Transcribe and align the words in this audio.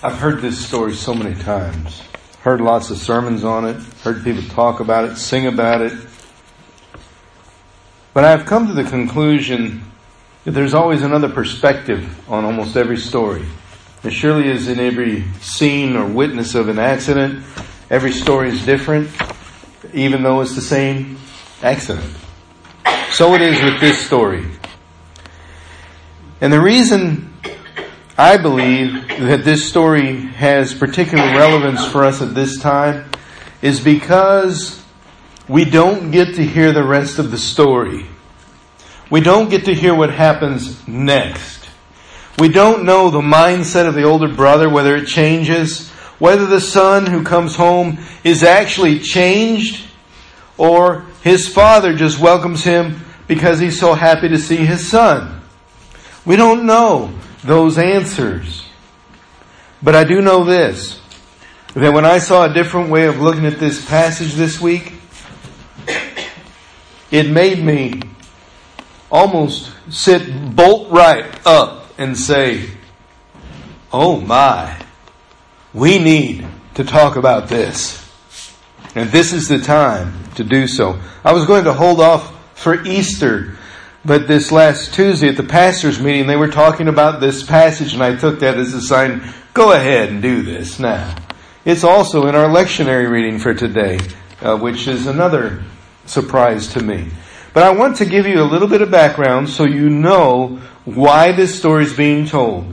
I've 0.00 0.16
heard 0.18 0.40
this 0.40 0.64
story 0.64 0.94
so 0.94 1.12
many 1.12 1.34
times. 1.34 2.02
Heard 2.42 2.60
lots 2.60 2.90
of 2.90 2.98
sermons 2.98 3.42
on 3.42 3.64
it, 3.66 3.82
heard 4.04 4.22
people 4.22 4.44
talk 4.44 4.78
about 4.78 5.04
it, 5.04 5.16
sing 5.16 5.48
about 5.48 5.80
it. 5.80 5.92
But 8.14 8.24
I've 8.24 8.46
come 8.46 8.68
to 8.68 8.74
the 8.74 8.88
conclusion 8.88 9.82
that 10.44 10.52
there's 10.52 10.72
always 10.72 11.02
another 11.02 11.28
perspective 11.28 12.30
on 12.30 12.44
almost 12.44 12.76
every 12.76 12.96
story. 12.96 13.44
There 14.02 14.12
surely 14.12 14.48
is 14.48 14.68
in 14.68 14.78
every 14.78 15.24
scene 15.40 15.96
or 15.96 16.06
witness 16.06 16.54
of 16.54 16.68
an 16.68 16.78
accident. 16.78 17.44
Every 17.90 18.12
story 18.12 18.50
is 18.50 18.64
different, 18.64 19.10
even 19.92 20.22
though 20.22 20.42
it's 20.42 20.54
the 20.54 20.60
same 20.60 21.18
accident. 21.60 22.14
So 23.10 23.34
it 23.34 23.40
is 23.40 23.60
with 23.60 23.80
this 23.80 23.98
story. 24.06 24.46
And 26.40 26.52
the 26.52 26.60
reason 26.60 27.27
I 28.20 28.36
believe 28.36 29.06
that 29.20 29.44
this 29.44 29.68
story 29.68 30.16
has 30.16 30.74
particular 30.74 31.22
relevance 31.22 31.86
for 31.86 32.02
us 32.04 32.20
at 32.20 32.34
this 32.34 32.58
time 32.58 33.08
is 33.62 33.78
because 33.78 34.82
we 35.46 35.64
don't 35.64 36.10
get 36.10 36.34
to 36.34 36.44
hear 36.44 36.72
the 36.72 36.82
rest 36.82 37.20
of 37.20 37.30
the 37.30 37.38
story. 37.38 38.06
We 39.08 39.20
don't 39.20 39.48
get 39.48 39.66
to 39.66 39.74
hear 39.74 39.94
what 39.94 40.10
happens 40.10 40.86
next. 40.88 41.68
We 42.40 42.48
don't 42.48 42.84
know 42.84 43.08
the 43.10 43.20
mindset 43.20 43.86
of 43.86 43.94
the 43.94 44.02
older 44.02 44.34
brother, 44.34 44.68
whether 44.68 44.96
it 44.96 45.06
changes, 45.06 45.88
whether 46.18 46.44
the 46.44 46.60
son 46.60 47.06
who 47.06 47.22
comes 47.22 47.54
home 47.54 47.98
is 48.24 48.42
actually 48.42 48.98
changed, 48.98 49.86
or 50.56 51.06
his 51.22 51.46
father 51.46 51.94
just 51.94 52.18
welcomes 52.18 52.64
him 52.64 53.00
because 53.28 53.60
he's 53.60 53.78
so 53.78 53.94
happy 53.94 54.28
to 54.28 54.38
see 54.38 54.56
his 54.56 54.90
son. 54.90 55.40
We 56.26 56.34
don't 56.34 56.66
know 56.66 57.12
those 57.42 57.78
answers. 57.78 58.64
But 59.82 59.94
I 59.94 60.04
do 60.04 60.20
know 60.20 60.44
this 60.44 61.00
that 61.74 61.92
when 61.92 62.04
I 62.04 62.18
saw 62.18 62.44
a 62.44 62.52
different 62.52 62.90
way 62.90 63.06
of 63.06 63.20
looking 63.20 63.46
at 63.46 63.58
this 63.58 63.84
passage 63.86 64.34
this 64.34 64.60
week, 64.60 64.94
it 67.10 67.30
made 67.30 67.62
me 67.62 68.00
almost 69.10 69.70
sit 69.90 70.56
bolt 70.56 70.90
right 70.90 71.24
up 71.46 71.92
and 71.98 72.16
say, 72.16 72.70
Oh 73.92 74.20
my, 74.20 74.80
we 75.72 75.98
need 75.98 76.46
to 76.74 76.84
talk 76.84 77.16
about 77.16 77.48
this. 77.48 78.04
And 78.94 79.10
this 79.10 79.32
is 79.32 79.48
the 79.48 79.58
time 79.58 80.24
to 80.34 80.44
do 80.44 80.66
so. 80.66 80.98
I 81.24 81.32
was 81.32 81.46
going 81.46 81.64
to 81.64 81.72
hold 81.72 82.00
off 82.00 82.34
for 82.58 82.82
Easter 82.84 83.57
but 84.08 84.26
this 84.26 84.50
last 84.50 84.94
Tuesday 84.94 85.28
at 85.28 85.36
the 85.36 85.42
pastor's 85.42 86.00
meeting, 86.00 86.26
they 86.26 86.34
were 86.34 86.48
talking 86.48 86.88
about 86.88 87.20
this 87.20 87.42
passage, 87.42 87.92
and 87.92 88.02
I 88.02 88.16
took 88.16 88.40
that 88.40 88.56
as 88.56 88.72
a 88.72 88.80
sign 88.80 89.34
go 89.52 89.72
ahead 89.72 90.08
and 90.08 90.22
do 90.22 90.42
this 90.42 90.78
now. 90.78 91.14
It's 91.66 91.84
also 91.84 92.26
in 92.26 92.34
our 92.34 92.48
lectionary 92.48 93.10
reading 93.10 93.38
for 93.38 93.52
today, 93.52 93.98
uh, 94.40 94.56
which 94.56 94.88
is 94.88 95.06
another 95.06 95.62
surprise 96.06 96.68
to 96.68 96.82
me. 96.82 97.08
But 97.52 97.64
I 97.64 97.72
want 97.72 97.96
to 97.96 98.06
give 98.06 98.26
you 98.26 98.40
a 98.40 98.44
little 98.44 98.66
bit 98.66 98.80
of 98.80 98.90
background 98.90 99.50
so 99.50 99.64
you 99.64 99.90
know 99.90 100.58
why 100.86 101.32
this 101.32 101.58
story 101.58 101.84
is 101.84 101.94
being 101.94 102.24
told. 102.24 102.72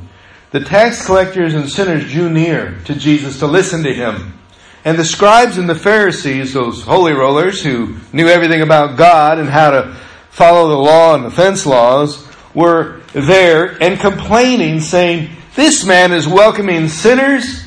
The 0.52 0.62
tax 0.62 1.06
collectors 1.06 1.54
and 1.54 1.70
sinners 1.70 2.10
drew 2.10 2.30
near 2.30 2.80
to 2.86 2.96
Jesus 2.96 3.40
to 3.40 3.48
listen 3.48 3.84
to 3.84 3.94
him. 3.94 4.40
And 4.86 4.98
the 4.98 5.04
scribes 5.04 5.58
and 5.58 5.68
the 5.68 5.76
Pharisees, 5.76 6.54
those 6.54 6.84
holy 6.84 7.12
rollers 7.12 7.62
who 7.62 7.98
knew 8.14 8.28
everything 8.28 8.62
about 8.62 8.96
God 8.96 9.38
and 9.38 9.50
how 9.50 9.72
to 9.72 9.98
follow 10.36 10.68
the 10.68 10.76
law 10.76 11.16
and 11.16 11.24
offense 11.24 11.66
laws 11.66 12.28
were 12.54 13.00
there 13.14 13.82
and 13.82 13.98
complaining, 13.98 14.82
saying, 14.82 15.30
This 15.56 15.86
man 15.86 16.12
is 16.12 16.28
welcoming 16.28 16.90
sinners 16.90 17.64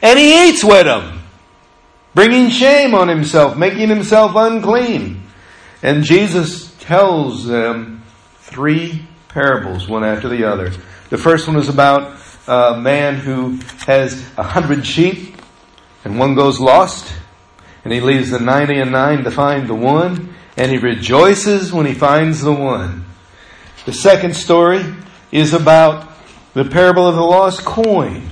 and 0.00 0.16
he 0.16 0.48
eats 0.48 0.62
with 0.62 0.86
them, 0.86 1.22
bringing 2.14 2.50
shame 2.50 2.94
on 2.94 3.08
himself, 3.08 3.56
making 3.56 3.88
himself 3.88 4.32
unclean. 4.36 5.24
And 5.82 6.04
Jesus 6.04 6.72
tells 6.76 7.46
them 7.46 8.04
three 8.38 9.04
parables, 9.28 9.88
one 9.88 10.04
after 10.04 10.28
the 10.28 10.44
other. 10.44 10.70
The 11.10 11.18
first 11.18 11.48
one 11.48 11.56
is 11.56 11.68
about 11.68 12.16
a 12.46 12.78
man 12.78 13.16
who 13.16 13.58
has 13.86 14.24
a 14.36 14.44
hundred 14.44 14.86
sheep 14.86 15.36
and 16.04 16.16
one 16.16 16.36
goes 16.36 16.60
lost 16.60 17.12
and 17.82 17.92
he 17.92 18.00
leaves 18.00 18.30
the 18.30 18.38
ninety 18.38 18.78
and 18.78 18.92
nine 18.92 19.24
to 19.24 19.32
find 19.32 19.66
the 19.68 19.74
one 19.74 20.33
and 20.56 20.70
he 20.70 20.78
rejoices 20.78 21.72
when 21.72 21.86
he 21.86 21.94
finds 21.94 22.40
the 22.40 22.52
one. 22.52 23.04
The 23.86 23.92
second 23.92 24.34
story 24.34 24.84
is 25.32 25.52
about 25.52 26.10
the 26.54 26.64
parable 26.64 27.08
of 27.08 27.16
the 27.16 27.22
lost 27.22 27.64
coin, 27.64 28.28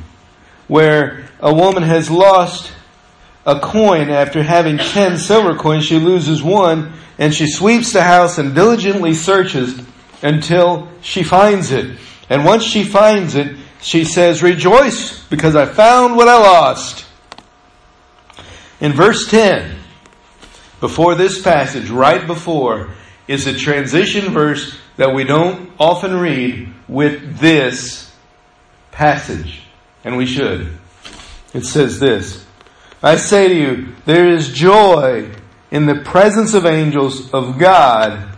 where 0.69 1.29
a 1.41 1.53
woman 1.53 1.83
has 1.83 2.11
lost 2.11 2.73
a 3.45 3.59
coin 3.59 4.09
after 4.09 4.43
having 4.43 4.79
ten 4.79 5.19
silver 5.19 5.57
coins. 5.57 5.85
She 5.85 5.99
loses 5.99 6.43
one, 6.43 6.93
and 7.19 7.35
she 7.35 7.49
sweeps 7.49 7.93
the 7.93 8.03
house 8.03 8.39
and 8.39 8.55
diligently 8.55 9.15
searches 9.15 9.81
until 10.23 10.89
she 11.03 11.25
finds 11.25 11.73
it. 11.73 11.99
And 12.31 12.45
once 12.45 12.63
she 12.63 12.85
finds 12.85 13.35
it, 13.35 13.57
she 13.81 14.05
says, 14.05 14.43
Rejoice, 14.43 15.25
because 15.27 15.57
I 15.57 15.67
found 15.67 16.17
what 16.17 16.29
I 16.29 16.39
lost. 16.39 17.05
In 18.81 18.93
verse 18.93 19.29
10, 19.29 19.77
before 20.83 21.15
this 21.15 21.41
passage, 21.41 21.91
right 21.91 22.27
before, 22.27 22.91
is 23.29 23.47
a 23.47 23.57
transition 23.57 24.33
verse 24.33 24.77
that 24.97 25.15
we 25.15 25.23
don't 25.23 25.71
often 25.79 26.19
read 26.19 26.75
with 26.89 27.39
this 27.39 28.13
passage. 28.91 29.63
And 30.03 30.17
we 30.17 30.27
should. 30.27 30.77
It 31.55 31.65
says 31.67 32.01
this 32.01 32.45
I 33.01 33.15
say 33.15 33.47
to 33.47 33.55
you, 33.55 33.95
there 34.07 34.29
is 34.29 34.53
joy 34.53 35.31
in 35.71 35.87
the 35.87 36.01
presence 36.01 36.53
of 36.53 36.67
angels 36.67 37.33
of 37.33 37.61
God 37.61 38.37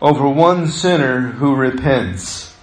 over 0.00 0.28
one 0.28 0.66
sinner 0.66 1.20
who 1.20 1.54
repents. 1.54 2.56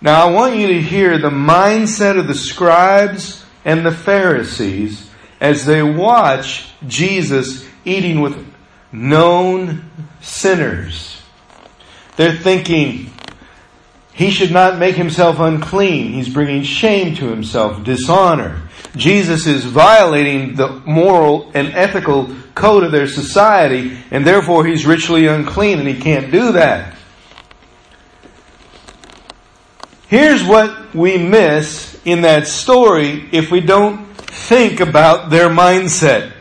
Now 0.00 0.24
I 0.24 0.30
want 0.30 0.54
you 0.54 0.68
to 0.68 0.80
hear 0.80 1.18
the 1.18 1.30
mindset 1.30 2.16
of 2.16 2.28
the 2.28 2.34
scribes 2.36 3.44
and 3.64 3.84
the 3.84 3.90
Pharisees 3.90 5.10
as 5.40 5.66
they 5.66 5.82
watch 5.82 6.70
Jesus 6.86 7.67
eating 7.88 8.20
with 8.20 8.46
known 8.92 9.90
sinners. 10.20 11.22
They're 12.16 12.36
thinking, 12.36 13.10
he 14.12 14.30
should 14.30 14.50
not 14.50 14.78
make 14.78 14.96
himself 14.96 15.38
unclean. 15.38 16.12
He's 16.12 16.28
bringing 16.28 16.64
shame 16.64 17.14
to 17.16 17.28
himself, 17.28 17.84
dishonor. 17.84 18.62
Jesus 18.96 19.46
is 19.46 19.64
violating 19.64 20.56
the 20.56 20.80
moral 20.84 21.52
and 21.54 21.68
ethical 21.68 22.34
code 22.54 22.82
of 22.82 22.90
their 22.90 23.06
society, 23.06 23.96
and 24.10 24.26
therefore 24.26 24.66
he's 24.66 24.84
ritually 24.84 25.28
unclean, 25.28 25.78
and 25.78 25.86
he 25.86 26.00
can't 26.00 26.32
do 26.32 26.52
that. 26.52 26.96
Here's 30.08 30.42
what 30.42 30.94
we 30.94 31.18
miss 31.18 32.00
in 32.04 32.22
that 32.22 32.48
story 32.48 33.28
if 33.30 33.50
we 33.50 33.60
don't 33.60 34.06
think 34.16 34.80
about 34.80 35.30
their 35.30 35.48
mindset. 35.48 36.32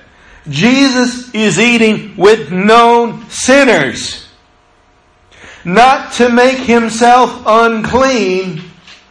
Jesus 0.50 1.34
is 1.34 1.60
eating 1.60 2.16
with 2.16 2.52
known 2.52 3.30
sinners. 3.30 4.28
Not 5.66 6.14
to 6.14 6.30
make 6.30 6.60
himself 6.60 7.44
unclean, 7.46 8.62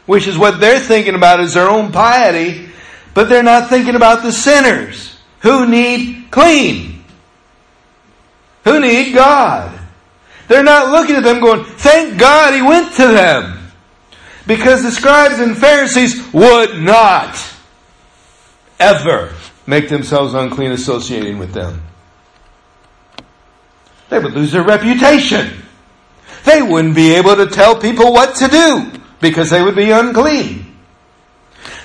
which 0.07 0.27
is 0.27 0.39
what 0.39 0.61
they're 0.61 0.81
thinking 0.81 1.15
about 1.15 1.41
is 1.41 1.55
their 1.55 1.69
own 1.69 1.93
piety, 1.93 2.71
but 3.13 3.29
they're 3.29 3.43
not 3.43 3.69
thinking 3.69 3.95
about 3.95 4.23
the 4.23 4.33
sinners 4.33 5.19
who 5.41 5.69
need 5.69 6.29
clean, 6.31 7.05
who 8.65 8.81
need 8.81 9.15
God. 9.15 9.79
They're 10.49 10.63
not 10.63 10.91
looking 10.91 11.17
at 11.17 11.25
them 11.25 11.41
going, 11.41 11.65
thank 11.65 12.19
God 12.19 12.55
he 12.55 12.63
went 12.63 12.95
to 12.95 13.09
them. 13.09 13.71
Because 14.47 14.83
the 14.83 14.93
scribes 14.93 15.41
and 15.41 15.57
Pharisees 15.57 16.33
would 16.33 16.81
not 16.81 17.37
ever 18.79 19.35
make 19.67 19.89
themselves 19.89 20.35
unclean 20.35 20.73
associating 20.73 21.39
with 21.39 21.53
them. 21.53 21.83
They 24.09 24.19
would 24.19 24.35
lose 24.35 24.53
their 24.53 24.63
reputation. 24.63 25.63
They 26.45 26.63
wouldn't 26.63 26.95
be 26.95 27.15
able 27.15 27.37
to 27.37 27.47
tell 27.47 27.79
people 27.79 28.13
what 28.13 28.37
to 28.37 28.49
do 28.49 28.93
because 29.21 29.51
they 29.51 29.63
would 29.63 29.75
be 29.75 29.91
unclean. 29.91 30.63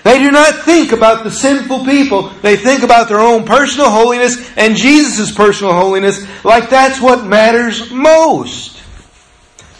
They 0.03 0.19
do 0.19 0.31
not 0.31 0.63
think 0.63 0.91
about 0.91 1.23
the 1.23 1.31
sinful 1.31 1.85
people. 1.85 2.29
They 2.41 2.57
think 2.57 2.83
about 2.83 3.07
their 3.07 3.19
own 3.19 3.45
personal 3.45 3.89
holiness 3.89 4.51
and 4.57 4.75
Jesus' 4.75 5.31
personal 5.31 5.73
holiness 5.73 6.25
like 6.43 6.69
that's 6.69 6.99
what 6.99 7.25
matters 7.25 7.91
most. 7.91 8.81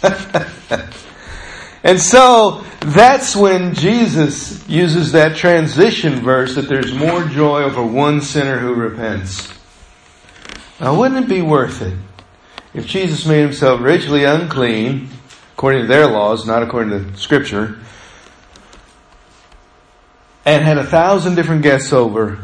and 1.84 2.00
so 2.00 2.64
that's 2.80 3.34
when 3.34 3.74
Jesus 3.74 4.68
uses 4.68 5.12
that 5.12 5.36
transition 5.36 6.20
verse 6.20 6.54
that 6.54 6.68
there's 6.68 6.92
more 6.94 7.24
joy 7.24 7.62
over 7.62 7.82
one 7.82 8.20
sinner 8.20 8.58
who 8.58 8.74
repents. 8.74 9.52
Now, 10.80 10.98
wouldn't 10.98 11.24
it 11.24 11.28
be 11.28 11.42
worth 11.42 11.82
it 11.82 11.96
if 12.74 12.86
Jesus 12.86 13.26
made 13.26 13.42
himself 13.42 13.80
ritually 13.80 14.24
unclean, 14.24 15.08
according 15.54 15.82
to 15.82 15.86
their 15.86 16.06
laws, 16.06 16.46
not 16.46 16.62
according 16.62 16.90
to 16.90 17.16
Scripture, 17.16 17.78
and 20.44 20.64
had 20.64 20.78
a 20.78 20.84
thousand 20.84 21.34
different 21.34 21.62
guests 21.62 21.92
over. 21.92 22.38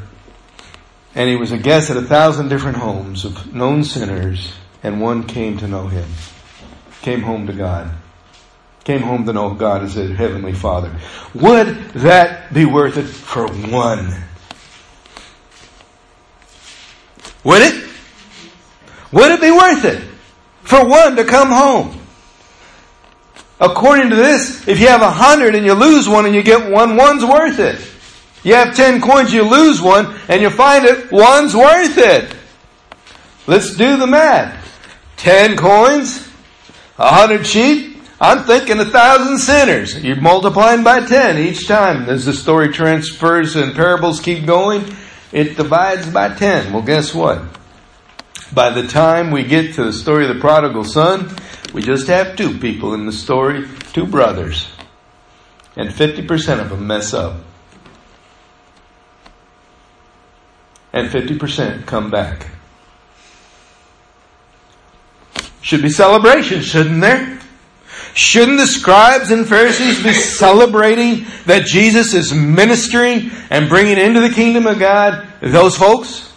And 1.15 1.29
he 1.29 1.37
was 1.37 1.51
a 1.51 1.59
guest 1.59 1.91
at 1.91 1.97
a 1.97 2.03
thousand 2.03 2.49
different 2.49 2.77
homes 2.77 3.25
of 3.25 3.53
known 3.53 3.83
sinners, 3.83 4.53
and 4.83 5.01
one 5.01 5.25
came 5.25 5.59
to 5.59 5.67
know 5.67 5.89
him. 5.89 6.09
Came 7.03 7.23
home 7.23 7.47
to 7.47 7.53
God. 7.53 7.91
Came 8.89 9.03
home 9.03 9.27
to 9.27 9.35
know 9.35 9.53
God 9.53 9.83
as 9.83 9.99
a 9.99 10.07
heavenly 10.07 10.55
Father. 10.55 10.91
Would 11.35 11.77
that 11.91 12.55
be 12.55 12.65
worth 12.65 12.97
it 12.97 13.03
for 13.05 13.47
one? 13.47 14.15
Would 17.45 17.61
it? 17.61 17.91
Would 19.13 19.31
it 19.33 19.43
be 19.43 19.51
worth 19.51 19.85
it 19.85 20.03
for 20.63 20.89
one 20.89 21.17
to 21.17 21.27
come 21.27 21.51
home? 21.51 22.01
According 23.61 24.09
to 24.09 24.17
this, 24.17 24.67
if 24.67 24.81
you 24.81 24.89
have 24.89 25.03
a 25.03 25.11
hundred 25.11 25.55
and 25.55 25.67
you 25.67 25.75
lose 25.75 26.09
one 26.09 26.25
and 26.25 26.35
you 26.35 26.43
get 26.43 26.71
one, 26.71 26.97
one's 26.97 27.23
worth 27.23 27.59
it. 27.59 27.87
You 28.43 28.55
have 28.55 28.75
ten 28.75 29.03
coins, 29.03 29.35
you 29.35 29.43
lose 29.43 29.83
one, 29.83 30.19
and 30.29 30.41
you 30.41 30.49
find 30.49 30.87
it, 30.87 31.13
one's 31.13 31.55
worth 31.55 31.99
it. 31.99 32.35
Let's 33.47 33.77
do 33.77 33.99
the 33.99 34.07
math. 34.07 34.65
Ten 35.19 35.59
coins, 35.59 36.27
a 36.99 37.13
hundred 37.13 37.47
sheep, 37.47 37.88
I'm 38.21 38.45
thinking 38.45 38.81
a 38.81 38.85
thousand 38.85 39.39
sinners. 39.39 40.03
You're 40.03 40.21
multiplying 40.21 40.83
by 40.83 41.07
ten 41.07 41.39
each 41.39 41.69
time. 41.69 42.09
As 42.09 42.25
the 42.25 42.33
story 42.33 42.73
transfers 42.73 43.55
and 43.55 43.75
parables 43.75 44.21
keep 44.21 44.45
going, 44.45 44.85
it 45.31 45.57
divides 45.57 46.11
by 46.11 46.35
ten. 46.35 46.73
Well, 46.73 46.83
guess 46.83 47.15
what? 47.15 47.43
By 48.53 48.71
the 48.71 48.89
time 48.89 49.31
we 49.31 49.45
get 49.45 49.75
to 49.75 49.85
the 49.85 49.93
story 49.93 50.27
of 50.27 50.35
the 50.35 50.41
prodigal 50.41 50.83
son, 50.83 51.37
we 51.73 51.83
just 51.83 52.09
have 52.09 52.35
two 52.35 52.59
people 52.59 52.95
in 52.95 53.07
the 53.07 53.13
story, 53.13 53.69
two 53.93 54.07
brothers. 54.07 54.69
And 55.77 55.91
50% 55.91 56.61
of 56.61 56.71
them 56.71 56.87
mess 56.87 57.15
up. 57.15 57.37
And 60.93 61.09
50% 61.09 61.87
come 61.87 62.11
back. 62.11 62.49
Should 65.61 65.83
be 65.83 65.91
celebration, 65.91 66.63
shouldn't 66.63 67.01
there? 67.01 67.38
Shouldn't 68.19 68.59
the 68.59 68.67
scribes 68.67 69.31
and 69.31 69.47
Pharisees 69.47 70.03
be 70.03 70.13
celebrating 70.13 71.25
that 71.47 71.67
Jesus 71.67 72.15
is 72.15 72.33
ministering 72.33 73.31
and 73.49 73.69
bringing 73.69 73.97
into 73.97 74.21
the 74.21 74.31
kingdom 74.31 74.67
of 74.67 74.81
God 74.81 75.25
those 75.41 75.77
folks? 75.77 76.33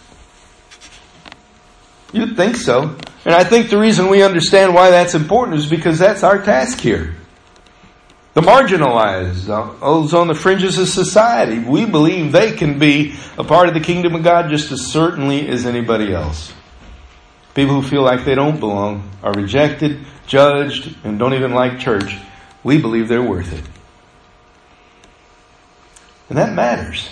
You'd 2.12 2.36
think 2.36 2.54
so. 2.54 2.96
And 3.24 3.34
I 3.34 3.42
think 3.42 3.68
the 3.68 3.80
reason 3.80 4.06
we 4.06 4.22
understand 4.22 4.76
why 4.76 4.90
that's 4.90 5.16
important 5.16 5.58
is 5.58 5.66
because 5.66 5.98
that's 5.98 6.22
our 6.22 6.40
task 6.40 6.78
here. 6.78 7.16
The 8.34 8.42
marginalized, 8.42 9.48
uh, 9.48 9.74
those 9.80 10.14
on 10.14 10.28
the 10.28 10.34
fringes 10.34 10.78
of 10.78 10.86
society, 10.86 11.58
we 11.58 11.84
believe 11.84 12.30
they 12.30 12.52
can 12.52 12.78
be 12.78 13.16
a 13.36 13.42
part 13.42 13.66
of 13.66 13.74
the 13.74 13.80
kingdom 13.80 14.14
of 14.14 14.22
God 14.22 14.50
just 14.50 14.70
as 14.70 14.86
certainly 14.86 15.48
as 15.48 15.66
anybody 15.66 16.14
else. 16.14 16.52
People 17.54 17.80
who 17.80 17.88
feel 17.88 18.02
like 18.02 18.24
they 18.24 18.34
don't 18.34 18.58
belong 18.58 19.10
are 19.22 19.32
rejected, 19.32 20.00
judged, 20.26 20.96
and 21.04 21.18
don't 21.18 21.34
even 21.34 21.52
like 21.52 21.78
church. 21.78 22.16
We 22.64 22.80
believe 22.80 23.08
they're 23.08 23.22
worth 23.22 23.52
it. 23.52 23.64
And 26.28 26.38
that 26.38 26.54
matters. 26.54 27.10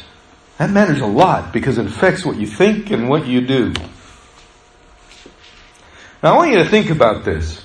That 0.57 0.71
matters 0.71 1.01
a 1.01 1.07
lot 1.07 1.53
because 1.53 1.79
it 1.79 1.87
affects 1.87 2.25
what 2.25 2.37
you 2.37 2.47
think 2.47 2.91
and 2.91 3.09
what 3.09 3.27
you 3.27 3.47
do. 3.47 3.73
Now 6.23 6.35
I 6.35 6.37
want 6.37 6.53
you 6.53 6.59
to 6.59 6.69
think 6.69 6.91
about 6.91 7.25
this. 7.25 7.65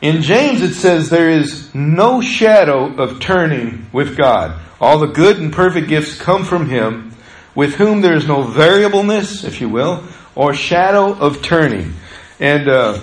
In 0.00 0.22
James 0.22 0.62
it 0.62 0.74
says 0.74 1.10
there 1.10 1.30
is 1.30 1.74
no 1.74 2.20
shadow 2.20 2.94
of 2.94 3.20
turning 3.20 3.88
with 3.92 4.16
God. 4.16 4.60
All 4.80 4.98
the 4.98 5.08
good 5.08 5.38
and 5.38 5.52
perfect 5.52 5.88
gifts 5.88 6.16
come 6.16 6.44
from 6.44 6.68
Him, 6.68 7.12
with 7.54 7.74
whom 7.74 8.00
there 8.00 8.14
is 8.14 8.28
no 8.28 8.42
variableness, 8.42 9.42
if 9.42 9.60
you 9.60 9.68
will, 9.68 10.04
or 10.36 10.54
shadow 10.54 11.12
of 11.12 11.42
turning. 11.42 11.94
And 12.40 12.68
uh, 12.68 13.00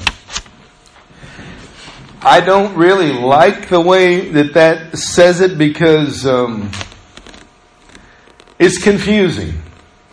I 2.22 2.42
don't 2.42 2.76
really 2.76 3.12
like 3.12 3.70
the 3.70 3.82
way 3.82 4.30
that 4.30 4.54
that 4.54 4.98
says 4.98 5.42
it 5.42 5.58
because 5.58 6.26
um, 6.26 6.72
it's 8.58 8.82
confusing. 8.82 9.62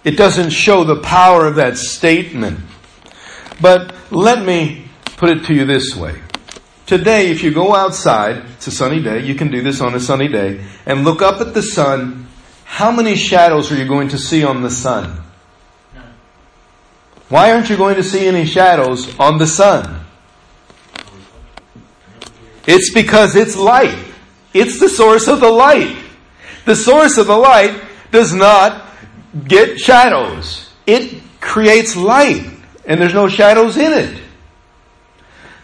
It 0.04 0.16
doesn't 0.16 0.50
show 0.50 0.84
the 0.84 1.00
power 1.00 1.46
of 1.46 1.54
that 1.56 1.78
statement. 1.78 2.58
But 3.60 3.94
let 4.10 4.44
me 4.44 4.88
put 5.16 5.30
it 5.30 5.44
to 5.44 5.54
you 5.54 5.64
this 5.64 5.94
way. 5.94 6.20
Today, 6.86 7.30
if 7.30 7.44
you 7.44 7.52
go 7.52 7.74
outside, 7.74 8.44
it's 8.56 8.66
a 8.66 8.72
sunny 8.72 9.00
day, 9.00 9.24
you 9.24 9.36
can 9.36 9.50
do 9.52 9.62
this 9.62 9.80
on 9.80 9.94
a 9.94 10.00
sunny 10.00 10.26
day, 10.26 10.64
and 10.84 11.04
look 11.04 11.22
up 11.22 11.40
at 11.40 11.54
the 11.54 11.62
sun, 11.62 12.26
how 12.64 12.90
many 12.90 13.14
shadows 13.14 13.70
are 13.70 13.76
you 13.76 13.86
going 13.86 14.08
to 14.08 14.18
see 14.18 14.44
on 14.44 14.62
the 14.62 14.70
sun? 14.70 15.21
Why 17.32 17.50
aren't 17.50 17.70
you 17.70 17.78
going 17.78 17.96
to 17.96 18.04
see 18.04 18.26
any 18.26 18.44
shadows 18.44 19.18
on 19.18 19.38
the 19.38 19.46
sun? 19.46 20.04
It's 22.66 22.92
because 22.92 23.36
it's 23.36 23.56
light. 23.56 23.96
It's 24.52 24.78
the 24.78 24.90
source 24.90 25.28
of 25.28 25.40
the 25.40 25.48
light. 25.50 25.96
The 26.66 26.76
source 26.76 27.16
of 27.16 27.28
the 27.28 27.38
light 27.38 27.74
does 28.10 28.34
not 28.34 28.86
get 29.48 29.80
shadows. 29.80 30.74
It 30.86 31.22
creates 31.40 31.96
light 31.96 32.50
and 32.84 33.00
there's 33.00 33.14
no 33.14 33.28
shadows 33.28 33.78
in 33.78 33.94
it. 33.94 34.22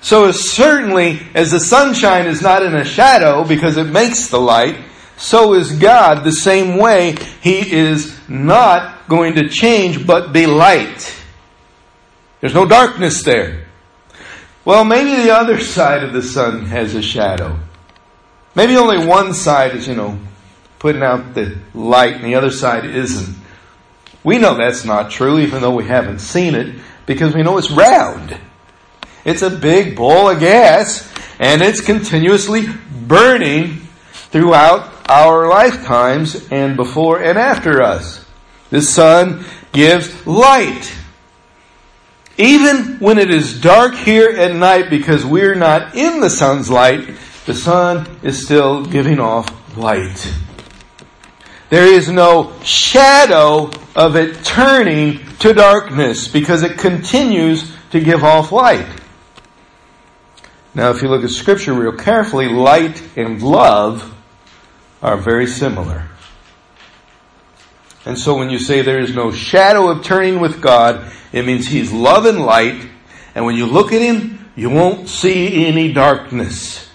So 0.01 0.25
as 0.25 0.49
certainly 0.49 1.21
as 1.35 1.51
the 1.51 1.61
sunshine 1.61 2.29
is 2.29 2.41
not 2.41 2.63
in 2.63 2.75
a 2.75 2.85
shadow 2.85 3.45
because 3.45 3.77
it 3.77 3.89
makes 3.89 4.29
the 4.29 4.41
light, 4.41 4.79
so 5.19 5.53
is 5.53 5.71
God 5.73 6.25
the 6.25 6.33
same 6.33 6.79
way. 6.79 7.15
He 7.43 7.71
is 7.71 8.19
not 8.27 9.07
going 9.07 9.35
to 9.35 9.51
change 9.51 10.07
but 10.07 10.33
be 10.33 10.47
light. 10.47 11.17
There's 12.41 12.55
no 12.55 12.67
darkness 12.67 13.23
there. 13.23 13.67
Well, 14.65 14.85
maybe 14.85 15.23
the 15.23 15.35
other 15.35 15.59
side 15.77 16.03
of 16.03 16.13
the 16.13 16.23
sun 16.23 16.67
has 16.67 16.95
a 16.95 17.03
shadow. 17.03 17.59
Maybe 18.55 18.77
only 18.77 19.07
one 19.07 19.35
side 19.35 19.75
is, 19.77 19.87
you 19.87 19.95
know, 19.95 20.19
putting 20.79 21.03
out 21.03 21.35
the 21.35 21.59
light 21.75 22.15
and 22.15 22.25
the 22.25 22.35
other 22.35 22.51
side 22.51 22.85
isn't. 22.85 23.37
We 24.25 24.39
know 24.39 24.57
that's 24.57 24.85
not 24.85 25.11
true 25.11 25.39
even 25.39 25.63
though 25.63 25.75
we 25.75 25.85
haven't 25.85 26.21
seen 26.21 26.55
it 26.55 26.75
because 27.07 27.35
we 27.35 27.43
know 27.43 27.59
it's 27.59 27.71
round. 27.71 28.37
It's 29.25 29.43
a 29.43 29.51
big 29.51 29.97
bowl 29.97 30.31
of 30.31 30.41
gas 30.41 31.13
and 31.39 31.63
it's 31.63 31.81
continuously 31.81 32.67
burning 33.07 33.87
throughout 34.31 34.93
our 35.09 35.49
lifetimes 35.49 36.49
and 36.51 36.77
before 36.77 37.23
and 37.23 37.39
after 37.39 37.83
us. 37.83 38.25
The 38.71 38.83
sun 38.83 39.45
gives 39.73 40.27
light. 40.27 40.95
Even 42.39 43.01
when 43.01 43.19
it 43.19 43.31
is 43.31 43.61
dark 43.61 43.95
here 43.97 44.31
at 44.31 44.55
night 44.55 44.89
because 44.91 45.27
we're 45.27 45.57
not 45.57 45.97
in 45.97 46.21
the 46.21 46.31
sun's 46.31 46.71
light, 46.71 47.17
the 47.47 47.55
sun 47.55 48.07
is 48.23 48.45
still 48.45 48.85
giving 48.85 49.19
off 49.19 49.77
light. 49.77 50.33
There 51.69 51.87
is 51.87 52.09
no 52.09 52.55
shadow 52.63 53.71
of 53.97 54.15
it 54.15 54.45
turning 54.45 55.21
to 55.41 55.53
darkness 55.53 56.29
because 56.29 56.63
it 56.63 56.79
continues 56.79 57.73
to 57.91 58.01
give 58.01 58.23
off 58.23 58.53
light. 58.53 58.87
Now, 60.75 60.91
if 60.91 61.03
you 61.03 61.09
look 61.09 61.25
at 61.25 61.31
Scripture 61.31 61.75
real 61.75 61.93
carefully, 61.93 62.49
light 62.49 63.03
and 63.17 63.43
love 63.43 64.15
are 65.03 65.17
very 65.17 65.47
similar. 65.47 66.09
And 68.09 68.19
so 68.19 68.39
when 68.39 68.49
you 68.49 68.59
say 68.59 68.81
there 68.81 69.01
is 69.01 69.15
no 69.15 69.31
shadow 69.31 69.91
of 69.91 70.03
turning 70.03 70.41
with 70.41 70.63
God, 70.63 71.13
it 71.31 71.45
means 71.45 71.67
He's 71.69 71.93
love 71.93 72.25
and 72.25 72.41
light, 72.41 72.89
and 73.35 73.45
when 73.45 73.55
you 73.55 73.67
look 73.67 73.93
at 73.93 74.01
Him, 74.01 74.51
you 74.57 74.71
won't 74.71 75.11
see 75.11 75.67
any 75.67 75.93
darkness. 75.93 76.89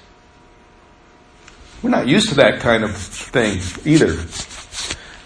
We're 1.83 1.91
not 1.91 2.07
used 2.07 2.29
to 2.29 2.35
that 2.37 2.61
kind 2.61 2.83
of 2.83 2.97
thing 2.97 3.59
either. 3.85 4.15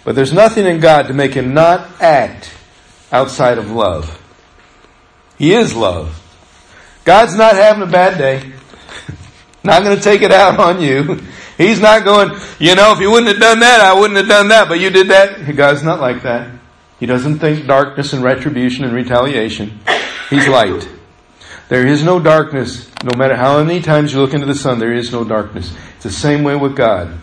But 0.04 0.14
there's 0.14 0.34
nothing 0.34 0.66
in 0.66 0.78
God 0.78 1.06
to 1.06 1.14
make 1.14 1.32
Him 1.32 1.54
not 1.54 2.02
act 2.02 2.52
outside 3.10 3.56
of 3.56 3.70
love. 3.70 4.22
He 5.38 5.54
is 5.54 5.74
love. 5.74 6.22
God's 7.04 7.34
not 7.34 7.54
having 7.54 7.82
a 7.82 7.90
bad 7.90 8.18
day. 8.18 8.52
not 9.64 9.82
going 9.82 9.96
to 9.96 10.02
take 10.02 10.20
it 10.20 10.32
out 10.32 10.60
on 10.60 10.82
you. 10.82 11.22
He's 11.58 11.80
not 11.80 12.04
going, 12.04 12.30
you 12.60 12.76
know, 12.76 12.92
if 12.92 13.00
you 13.00 13.10
wouldn't 13.10 13.32
have 13.32 13.40
done 13.40 13.58
that, 13.60 13.80
I 13.80 13.92
wouldn't 13.92 14.16
have 14.16 14.28
done 14.28 14.48
that, 14.48 14.68
but 14.68 14.78
you 14.78 14.90
did 14.90 15.08
that. 15.08 15.54
God's 15.56 15.82
not 15.82 16.00
like 16.00 16.22
that. 16.22 16.52
He 17.00 17.06
doesn't 17.06 17.40
think 17.40 17.66
darkness 17.66 18.12
and 18.12 18.22
retribution 18.22 18.84
and 18.84 18.94
retaliation. 18.94 19.80
He's 20.30 20.46
light. 20.46 20.88
There 21.68 21.84
is 21.84 22.04
no 22.04 22.20
darkness. 22.20 22.88
No 23.02 23.16
matter 23.18 23.36
how 23.36 23.62
many 23.62 23.82
times 23.82 24.12
you 24.12 24.20
look 24.20 24.34
into 24.34 24.46
the 24.46 24.54
sun, 24.54 24.78
there 24.78 24.92
is 24.92 25.12
no 25.12 25.24
darkness. 25.24 25.74
It's 25.96 26.04
the 26.04 26.10
same 26.10 26.44
way 26.44 26.54
with 26.54 26.76
God. 26.76 27.18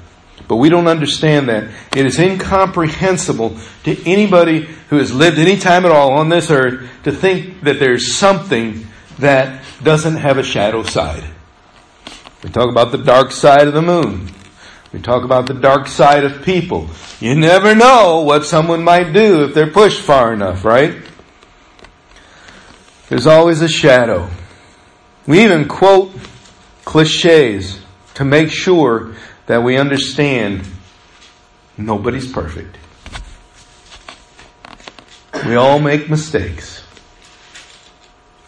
But 0.47 0.57
we 0.57 0.69
don't 0.69 0.87
understand 0.87 1.49
that. 1.49 1.71
It 1.95 2.05
is 2.05 2.19
incomprehensible 2.19 3.57
to 3.85 4.05
anybody 4.05 4.67
who 4.89 4.97
has 4.97 5.13
lived 5.13 5.39
any 5.39 5.57
time 5.57 5.85
at 5.85 5.91
all 5.91 6.11
on 6.11 6.29
this 6.29 6.51
earth 6.51 6.89
to 7.03 7.11
think 7.11 7.61
that 7.61 7.79
there's 7.79 8.15
something 8.15 8.85
that 9.19 9.63
doesn't 9.81 10.17
have 10.17 10.37
a 10.37 10.43
shadow 10.43 10.83
side. 10.83 11.23
We 12.43 12.49
talk 12.49 12.69
about 12.69 12.91
the 12.91 12.97
dark 12.97 13.31
side 13.31 13.67
of 13.67 13.73
the 13.73 13.81
moon. 13.81 14.29
We 14.93 15.01
talk 15.01 15.23
about 15.23 15.47
the 15.47 15.53
dark 15.53 15.87
side 15.87 16.23
of 16.23 16.43
people. 16.43 16.89
You 17.19 17.35
never 17.35 17.75
know 17.75 18.21
what 18.21 18.45
someone 18.45 18.83
might 18.83 19.11
do 19.11 19.43
if 19.43 19.53
they're 19.53 19.71
pushed 19.71 20.01
far 20.01 20.31
enough, 20.31 20.63
right? 20.63 21.01
There's 23.09 23.27
always 23.27 23.61
a 23.61 23.67
shadow. 23.67 24.29
We 25.27 25.43
even 25.43 25.67
quote 25.67 26.11
cliches 26.85 27.79
to 28.13 28.23
make 28.23 28.49
sure 28.49 29.15
that 29.47 29.63
we 29.63 29.77
understand 29.77 30.67
nobody's 31.77 32.31
perfect. 32.31 32.77
We 35.45 35.55
all 35.55 35.79
make 35.79 36.09
mistakes. 36.09 36.83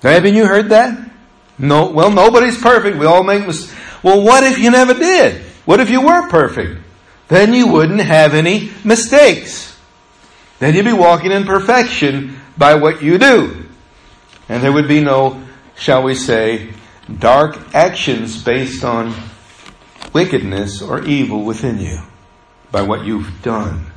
Now, 0.04 0.12
Haven't 0.12 0.36
you 0.36 0.46
heard 0.46 0.70
that? 0.70 1.12
No, 1.60 1.90
well, 1.90 2.12
nobody's 2.12 2.60
perfect. 2.60 2.98
We 2.98 3.06
all 3.06 3.24
make 3.24 3.46
mistakes. 3.46 3.76
Well, 4.04 4.24
what 4.24 4.44
if 4.44 4.60
you 4.60 4.72
never 4.72 4.94
did? 4.94 5.42
What 5.66 5.80
if 5.80 5.90
you 5.90 6.02
were 6.02 6.30
perfect? 6.30 6.82
Then 7.28 7.54
you 7.54 7.68
wouldn't 7.68 8.00
have 8.00 8.34
any 8.34 8.72
mistakes. 8.84 9.78
Then 10.60 10.76
you'd 10.76 10.86
be 10.86 10.94
walking 10.94 11.32
in 11.32 11.46
perfection 11.46 12.40
by 12.58 12.76
what 12.76 13.02
you 13.02 13.18
do. 13.18 13.66
And 14.50 14.64
there 14.64 14.72
would 14.72 14.88
be 14.88 15.02
no, 15.02 15.44
shall 15.76 16.04
we 16.04 16.16
say, 16.16 16.74
dark 17.20 17.76
actions 17.76 18.42
based 18.42 18.84
on 18.84 19.14
wickedness 20.14 20.82
or 20.82 21.04
evil 21.04 21.44
within 21.44 21.80
you 21.80 22.00
by 22.72 22.82
what 22.82 23.06
you've 23.06 23.42
done. 23.42 23.92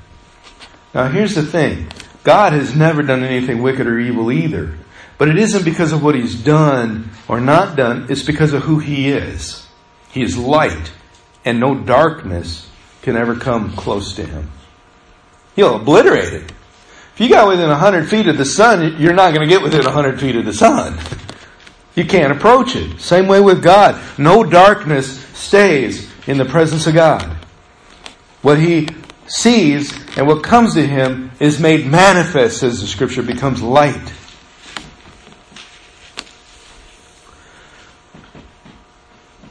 Now 0.95 1.09
here's 1.09 1.35
the 1.35 1.43
thing. 1.43 1.89
God 2.25 2.53
has 2.53 2.75
never 2.75 3.03
done 3.03 3.23
anything 3.23 3.63
wicked 3.63 3.87
or 3.87 3.99
evil 3.99 4.31
either. 4.31 4.77
But 5.21 5.29
it 5.29 5.39
isn't 5.39 5.67
because 5.67 5.93
of 5.93 6.03
what 6.03 6.15
he's 6.15 6.35
done 6.35 7.11
or 7.29 7.43
not 7.43 7.77
done, 7.77 8.07
it's 8.09 8.23
because 8.23 8.55
of 8.55 8.63
who 8.63 8.79
he 8.79 9.11
is. 9.11 9.69
He 10.13 10.23
is 10.23 10.39
light, 10.39 10.93
and 11.45 11.61
no 11.61 11.75
darkness 11.75 12.71
can 13.03 13.19
ever 13.19 13.37
come 13.37 13.77
close 13.77 14.15
to 14.15 14.25
him. 14.25 14.51
He'll 15.55 15.77
obliterate 15.77 16.33
it. 16.33 16.51
If 17.13 17.21
you 17.21 17.29
got 17.29 17.49
within 17.49 17.69
100 17.69 18.09
feet 18.09 18.29
of 18.29 18.39
the 18.39 18.47
sun, 18.47 18.97
you're 18.99 19.13
not 19.13 19.35
going 19.35 19.47
to 19.47 19.55
get 19.55 19.63
within 19.63 19.85
100 19.85 20.19
feet 20.19 20.37
of 20.37 20.47
the 20.47 20.55
sun. 20.55 20.99
You 21.95 22.07
can't 22.07 22.33
approach 22.33 22.75
it. 22.75 22.99
Same 22.99 23.29
way 23.29 23.43
with 23.43 23.63
God. 23.63 24.01
No 24.17 24.43
darkness 24.43 25.23
stays 25.37 26.11
in 26.29 26.39
the 26.39 26.47
presence 26.47 26.87
of 26.87 26.95
God. 26.95 27.37
What 28.41 28.59
he 28.59 28.89
sees 29.27 29.93
and 30.17 30.27
what 30.27 30.43
comes 30.43 30.73
to 30.77 30.87
him 30.87 31.31
is 31.41 31.61
made 31.61 31.85
manifest 31.85 32.63
as 32.63 32.81
the 32.81 32.87
scripture 32.87 33.23
becomes 33.23 33.61
light. 33.61 34.15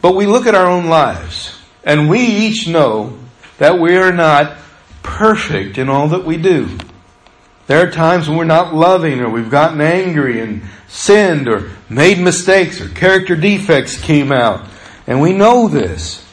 But 0.01 0.15
we 0.15 0.25
look 0.25 0.45
at 0.45 0.55
our 0.55 0.67
own 0.67 0.87
lives, 0.87 1.57
and 1.83 2.09
we 2.09 2.21
each 2.21 2.67
know 2.67 3.17
that 3.57 3.79
we 3.79 3.97
are 3.97 4.13
not 4.13 4.57
perfect 5.03 5.77
in 5.77 5.89
all 5.89 6.09
that 6.09 6.23
we 6.23 6.37
do. 6.37 6.77
There 7.67 7.85
are 7.85 7.91
times 7.91 8.27
when 8.27 8.37
we're 8.37 8.45
not 8.45 8.73
loving, 8.73 9.19
or 9.19 9.29
we've 9.29 9.49
gotten 9.49 9.81
angry 9.81 10.41
and 10.41 10.63
sinned, 10.87 11.47
or 11.47 11.71
made 11.89 12.19
mistakes, 12.19 12.81
or 12.81 12.89
character 12.89 13.35
defects 13.35 13.99
came 13.99 14.31
out. 14.31 14.65
And 15.05 15.21
we 15.21 15.33
know 15.33 15.67
this. 15.67 16.25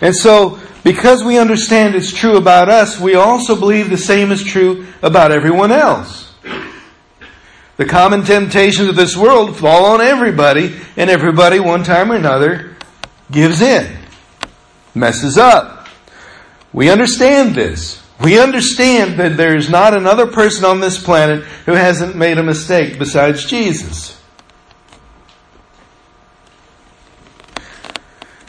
And 0.00 0.14
so, 0.14 0.58
because 0.84 1.22
we 1.22 1.38
understand 1.38 1.94
it's 1.94 2.12
true 2.12 2.36
about 2.36 2.68
us, 2.68 2.98
we 2.98 3.14
also 3.14 3.58
believe 3.58 3.90
the 3.90 3.98
same 3.98 4.30
is 4.30 4.42
true 4.42 4.86
about 5.02 5.32
everyone 5.32 5.72
else. 5.72 6.32
The 7.76 7.84
common 7.84 8.22
temptations 8.22 8.88
of 8.88 8.96
this 8.96 9.16
world 9.16 9.56
fall 9.56 9.86
on 9.86 10.00
everybody, 10.00 10.76
and 10.96 11.10
everybody, 11.10 11.60
one 11.60 11.82
time 11.82 12.12
or 12.12 12.16
another, 12.16 12.69
gives 13.30 13.60
in, 13.60 13.98
messes 14.94 15.38
up. 15.38 15.88
We 16.72 16.90
understand 16.90 17.54
this. 17.54 18.02
We 18.20 18.38
understand 18.38 19.18
that 19.18 19.36
there 19.36 19.56
is 19.56 19.70
not 19.70 19.94
another 19.94 20.26
person 20.26 20.64
on 20.64 20.80
this 20.80 21.02
planet 21.02 21.42
who 21.64 21.72
hasn't 21.72 22.16
made 22.16 22.38
a 22.38 22.42
mistake 22.42 22.98
besides 22.98 23.44
Jesus. 23.46 24.20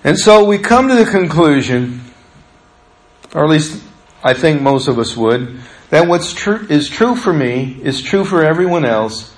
And 0.04 0.18
so 0.18 0.44
we 0.44 0.58
come 0.58 0.88
to 0.90 0.96
the 0.96 1.06
conclusion, 1.06 2.02
or 3.34 3.44
at 3.44 3.50
least 3.50 3.82
I 4.24 4.34
think 4.34 4.62
most 4.62 4.88
of 4.88 5.00
us 5.00 5.16
would, 5.16 5.62
that 5.90 6.08
what's 6.08 6.34
true 6.34 6.66
is 6.70 6.90
true 6.90 7.16
for 7.16 7.32
me 7.32 7.80
is 7.84 8.02
true 8.02 8.26
for 8.26 8.44
everyone 8.44 8.84
else 8.84 9.36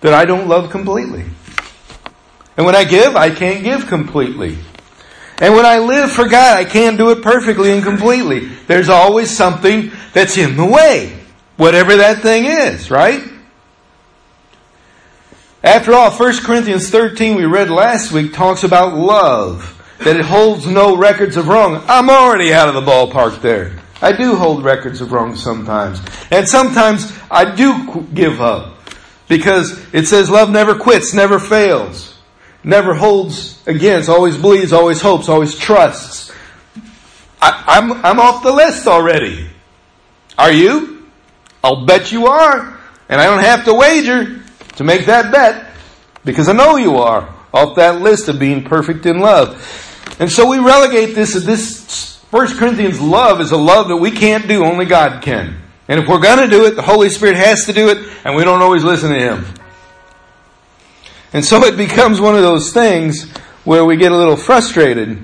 that 0.00 0.14
I 0.14 0.24
don't 0.24 0.48
love 0.48 0.70
completely. 0.70 1.24
And 2.56 2.64
when 2.64 2.76
I 2.76 2.84
give, 2.84 3.16
I 3.16 3.30
can't 3.30 3.64
give 3.64 3.86
completely. 3.86 4.58
And 5.38 5.54
when 5.54 5.66
I 5.66 5.78
live 5.78 6.12
for 6.12 6.28
God, 6.28 6.56
I 6.56 6.64
can't 6.64 6.96
do 6.96 7.10
it 7.10 7.22
perfectly 7.22 7.72
and 7.72 7.82
completely. 7.82 8.46
There's 8.46 8.88
always 8.88 9.36
something 9.36 9.90
that's 10.12 10.38
in 10.38 10.56
the 10.56 10.64
way. 10.64 11.18
Whatever 11.56 11.96
that 11.96 12.22
thing 12.22 12.44
is, 12.44 12.90
right? 12.90 13.22
After 15.62 15.94
all, 15.94 16.10
1 16.10 16.44
Corinthians 16.44 16.90
13 16.90 17.36
we 17.36 17.46
read 17.46 17.70
last 17.70 18.12
week 18.12 18.32
talks 18.32 18.64
about 18.64 18.94
love. 18.94 19.70
That 19.98 20.16
it 20.16 20.24
holds 20.24 20.66
no 20.66 20.96
records 20.96 21.36
of 21.36 21.48
wrong. 21.48 21.82
I'm 21.86 22.10
already 22.10 22.52
out 22.52 22.68
of 22.68 22.74
the 22.74 22.82
ballpark 22.82 23.40
there. 23.40 23.72
I 24.02 24.12
do 24.12 24.36
hold 24.36 24.62
records 24.62 25.00
of 25.00 25.12
wrong 25.12 25.34
sometimes. 25.34 26.00
And 26.30 26.46
sometimes 26.46 27.16
I 27.30 27.54
do 27.54 28.06
give 28.12 28.40
up. 28.40 28.76
Because 29.28 29.82
it 29.94 30.06
says 30.06 30.28
love 30.28 30.50
never 30.50 30.74
quits, 30.74 31.14
never 31.14 31.38
fails 31.38 32.13
never 32.64 32.94
holds 32.94 33.62
against, 33.66 34.08
always 34.08 34.36
believes, 34.36 34.72
always 34.72 35.00
hopes, 35.00 35.28
always 35.28 35.56
trusts. 35.56 36.32
I, 37.40 37.76
am 37.78 37.92
I'm, 37.92 38.04
I'm 38.04 38.20
off 38.20 38.42
the 38.42 38.52
list 38.52 38.86
already. 38.86 39.46
Are 40.38 40.50
you? 40.50 41.06
I'll 41.62 41.84
bet 41.84 42.10
you 42.10 42.26
are. 42.26 42.78
And 43.08 43.20
I 43.20 43.26
don't 43.26 43.44
have 43.44 43.64
to 43.66 43.74
wager 43.74 44.42
to 44.76 44.84
make 44.84 45.06
that 45.06 45.30
bet 45.30 45.72
because 46.24 46.48
I 46.48 46.52
know 46.52 46.76
you 46.76 46.96
are 46.96 47.32
off 47.52 47.76
that 47.76 48.00
list 48.00 48.28
of 48.28 48.38
being 48.38 48.64
perfect 48.64 49.06
in 49.06 49.20
love. 49.20 49.60
And 50.18 50.30
so 50.30 50.48
we 50.48 50.58
relegate 50.58 51.14
this, 51.14 51.34
this 51.44 52.16
First 52.30 52.56
Corinthians 52.56 53.00
love 53.00 53.40
is 53.40 53.52
a 53.52 53.56
love 53.56 53.88
that 53.88 53.96
we 53.96 54.10
can't 54.10 54.48
do, 54.48 54.64
only 54.64 54.86
God 54.86 55.22
can. 55.22 55.60
And 55.86 56.00
if 56.00 56.08
we're 56.08 56.20
gonna 56.20 56.48
do 56.48 56.64
it, 56.64 56.76
the 56.76 56.82
Holy 56.82 57.10
Spirit 57.10 57.36
has 57.36 57.66
to 57.66 57.72
do 57.72 57.90
it, 57.90 57.98
and 58.24 58.34
we 58.34 58.42
don't 58.42 58.62
always 58.62 58.82
listen 58.82 59.10
to 59.10 59.18
Him. 59.18 59.44
And 61.34 61.44
so 61.44 61.64
it 61.64 61.76
becomes 61.76 62.20
one 62.20 62.36
of 62.36 62.42
those 62.42 62.72
things 62.72 63.30
where 63.64 63.84
we 63.84 63.96
get 63.96 64.12
a 64.12 64.16
little 64.16 64.36
frustrated 64.36 65.18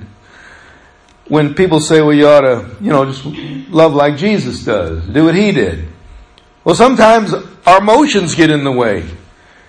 when 1.29 1.55
people 1.55 1.79
say, 1.79 2.03
well, 2.03 2.13
you 2.13 2.27
ought 2.27 2.41
to, 2.41 2.77
you 2.81 2.91
know, 2.91 3.05
just 3.05 3.25
love 3.71 3.95
like 3.95 4.17
Jesus 4.17 4.65
does, 4.65 5.07
do 5.07 5.27
what 5.27 5.37
he 5.37 5.53
did. 5.53 5.87
Well, 6.65 6.75
sometimes 6.75 7.33
our 7.65 7.79
emotions 7.79 8.35
get 8.35 8.51
in 8.51 8.65
the 8.65 8.73
way 8.73 9.09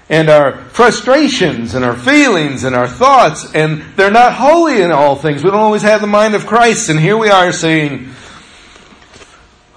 and 0.09 0.29
our 0.29 0.57
frustrations 0.69 1.75
and 1.75 1.85
our 1.85 1.95
feelings 1.95 2.63
and 2.63 2.75
our 2.75 2.87
thoughts, 2.87 3.53
and 3.53 3.83
they're 3.95 4.11
not 4.11 4.33
holy 4.33 4.81
in 4.81 4.91
all 4.91 5.15
things. 5.15 5.43
We 5.43 5.51
don't 5.51 5.59
always 5.59 5.83
have 5.83 6.01
the 6.01 6.07
mind 6.07 6.33
of 6.33 6.47
Christ, 6.47 6.89
and 6.89 6.99
here 6.99 7.17
we 7.17 7.29
are 7.29 7.53
saying, 7.53 8.09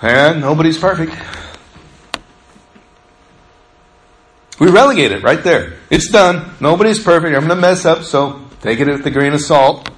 and 0.02 0.40
nobody's 0.40 0.78
perfect. 0.78 1.12
We 4.58 4.70
relegate 4.70 5.12
it 5.12 5.23
right 5.23 5.42
there. 5.42 5.75
It's 5.90 6.08
done. 6.08 6.52
Nobody's 6.61 7.02
perfect. 7.02 7.34
I'm 7.34 7.46
going 7.46 7.49
to 7.49 7.56
mess 7.56 7.84
up, 7.84 8.04
so 8.04 8.40
take 8.61 8.78
it 8.78 8.87
with 8.87 9.04
a 9.06 9.11
grain 9.11 9.32
of 9.32 9.40
salt. 9.40 9.90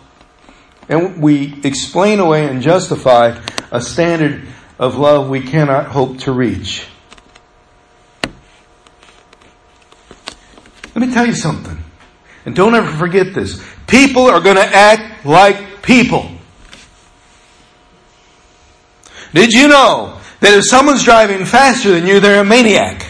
And 0.89 1.23
we 1.23 1.61
explain 1.65 2.21
away 2.21 2.49
and 2.49 2.63
justify 2.63 3.39
a 3.71 3.81
standard 3.81 4.47
of 4.79 4.97
love 4.97 5.29
we 5.29 5.41
cannot 5.41 5.87
hope 5.87 6.19
to 6.21 6.33
reach. 6.33 6.87
Let 10.95 11.07
me 11.07 11.13
tell 11.13 11.27
you 11.27 11.35
something. 11.35 11.79
And 12.47 12.57
don't 12.57 12.75
ever 12.75 12.91
forget 12.97 13.35
this. 13.35 13.63
People 13.87 14.23
are 14.23 14.41
going 14.41 14.57
to 14.57 14.65
act 14.65 15.27
like 15.27 15.83
people. 15.83 16.31
Did 19.35 19.53
you 19.53 19.69
know 19.69 20.19
that 20.41 20.57
if 20.57 20.65
someone's 20.65 21.05
driving 21.05 21.45
faster 21.45 21.91
than 21.91 22.07
you, 22.07 22.21
they're 22.21 22.41
a 22.41 22.45
maniac? 22.45 23.06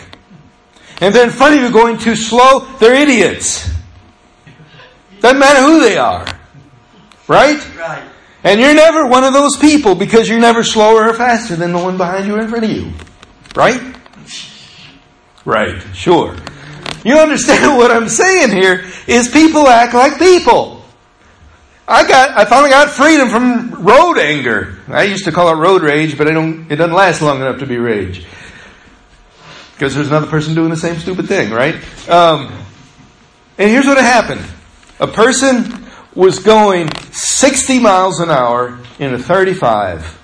And 1.00 1.08
if 1.08 1.14
they're 1.14 1.24
in 1.24 1.30
front 1.30 1.54
of 1.54 1.60
you 1.60 1.70
going 1.70 1.98
too 1.98 2.16
slow, 2.16 2.60
they're 2.78 2.94
idiots. 2.94 3.70
Doesn't 5.20 5.38
matter 5.38 5.60
who 5.60 5.80
they 5.80 5.98
are. 5.98 6.26
Right? 7.28 7.76
Right. 7.76 8.02
And 8.42 8.60
you're 8.60 8.74
never 8.74 9.06
one 9.06 9.24
of 9.24 9.34
those 9.34 9.56
people 9.56 9.94
because 9.94 10.28
you're 10.28 10.40
never 10.40 10.62
slower 10.62 11.08
or 11.08 11.14
faster 11.14 11.56
than 11.56 11.72
the 11.72 11.78
one 11.78 11.98
behind 11.98 12.26
you 12.26 12.36
or 12.36 12.40
in 12.40 12.48
front 12.48 12.64
of 12.64 12.70
you. 12.70 12.92
Right? 13.54 13.80
Right, 15.44 15.82
sure. 15.94 16.36
You 17.04 17.18
understand 17.18 17.76
what 17.78 17.90
I'm 17.90 18.08
saying 18.08 18.50
here 18.50 18.84
is 19.06 19.28
people 19.28 19.66
act 19.68 19.92
like 19.94 20.18
people. 20.18 20.82
I 21.88 22.08
got, 22.08 22.36
I 22.36 22.44
finally 22.46 22.70
got 22.70 22.90
freedom 22.90 23.28
from 23.28 23.84
road 23.84 24.18
anger. 24.18 24.78
I 24.88 25.02
used 25.04 25.24
to 25.26 25.32
call 25.32 25.48
it 25.50 25.56
road 25.56 25.82
rage, 25.82 26.16
but 26.16 26.26
I 26.26 26.32
don't, 26.32 26.70
it 26.70 26.76
doesn't 26.76 26.94
last 26.94 27.20
long 27.20 27.40
enough 27.40 27.58
to 27.58 27.66
be 27.66 27.76
rage 27.76 28.26
because 29.76 29.95
there's 29.95 30.09
another 30.09 30.26
person 30.26 30.54
doing 30.54 30.71
the 30.71 30.76
same 30.76 30.99
stupid 30.99 31.28
thing, 31.28 31.50
right? 31.50 31.75
Um, 32.09 32.50
and 33.59 33.71
here's 33.71 33.85
what 33.85 33.99
happened. 33.99 34.40
A 35.00 35.06
person 35.06 35.87
was 36.14 36.38
going 36.38 36.88
60 37.12 37.78
miles 37.80 38.21
an 38.21 38.30
hour 38.30 38.78
in 38.99 39.12
a 39.12 39.18
35. 39.18 40.18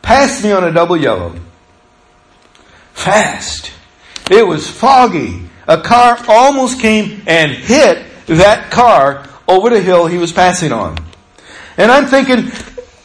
Passed 0.00 0.42
me 0.42 0.52
on 0.52 0.64
a 0.64 0.72
double 0.72 0.96
yellow. 0.96 1.38
Fast. 2.94 3.72
It 4.30 4.46
was 4.46 4.70
foggy. 4.70 5.42
A 5.66 5.78
car 5.78 6.18
almost 6.28 6.80
came 6.80 7.22
and 7.26 7.52
hit 7.52 8.06
that 8.24 8.70
car 8.70 9.28
over 9.46 9.68
the 9.68 9.82
hill 9.82 10.06
he 10.06 10.16
was 10.16 10.32
passing 10.32 10.72
on. 10.72 10.96
And 11.76 11.92
I'm 11.92 12.06
thinking, 12.06 12.50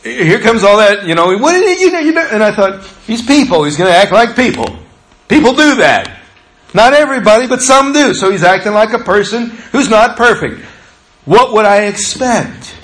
here 0.02 0.40
comes 0.40 0.64
all 0.64 0.78
that, 0.78 1.06
you 1.06 1.14
know, 1.14 1.38
what 1.38 1.52
did 1.52 1.82
you 1.82 1.92
know, 1.92 2.00
you 2.00 2.14
know? 2.14 2.26
And 2.32 2.42
I 2.42 2.56
thought, 2.56 2.90
these 3.06 3.22
people, 3.22 3.66
he's 3.66 3.76
going 3.76 3.92
to 3.92 3.96
act 3.96 4.14
like 4.14 4.34
people. 4.34 4.80
People 5.28 5.54
do 5.54 5.76
that. 5.76 6.20
Not 6.74 6.94
everybody, 6.94 7.48
but 7.48 7.62
some 7.62 7.94
do. 7.94 8.14
So 8.14 8.32
he's 8.32 8.44
acting 8.44 8.74
like 8.74 8.94
a 8.94 9.00
person 9.00 9.50
who's 9.72 9.90
not 9.90 10.18
perfect. 10.18 10.62
What 11.26 11.54
would 11.54 11.66
I 11.66 11.84
expect? 11.84 12.76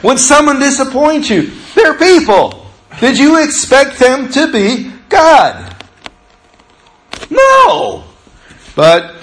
When 0.00 0.16
someone 0.16 0.60
disappoints 0.60 1.28
you, 1.28 1.50
they're 1.74 1.98
people. 1.98 2.66
Did 3.00 3.18
you 3.18 3.42
expect 3.42 3.98
them 3.98 4.30
to 4.30 4.50
be 4.50 4.92
God? 5.08 5.76
No. 7.30 8.04
But 8.74 9.16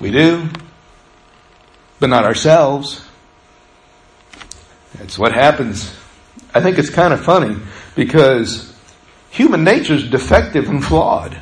we 0.00 0.10
do. 0.10 0.48
But 1.98 2.10
not 2.10 2.24
ourselves. 2.24 3.04
That's 4.94 5.18
what 5.18 5.32
happens. 5.32 5.94
I 6.54 6.60
think 6.60 6.78
it's 6.78 6.90
kind 6.90 7.12
of 7.12 7.24
funny 7.24 7.56
because 7.94 8.69
human 9.30 9.64
nature 9.64 9.94
is 9.94 10.08
defective 10.08 10.68
and 10.68 10.84
flawed. 10.84 11.36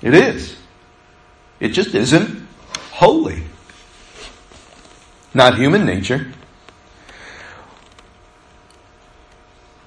It 0.00 0.14
is. 0.14 0.56
It 1.60 1.68
just 1.68 1.94
isn't 1.94 2.46
holy. 2.90 3.44
Not 5.32 5.56
human 5.56 5.86
nature. 5.86 6.32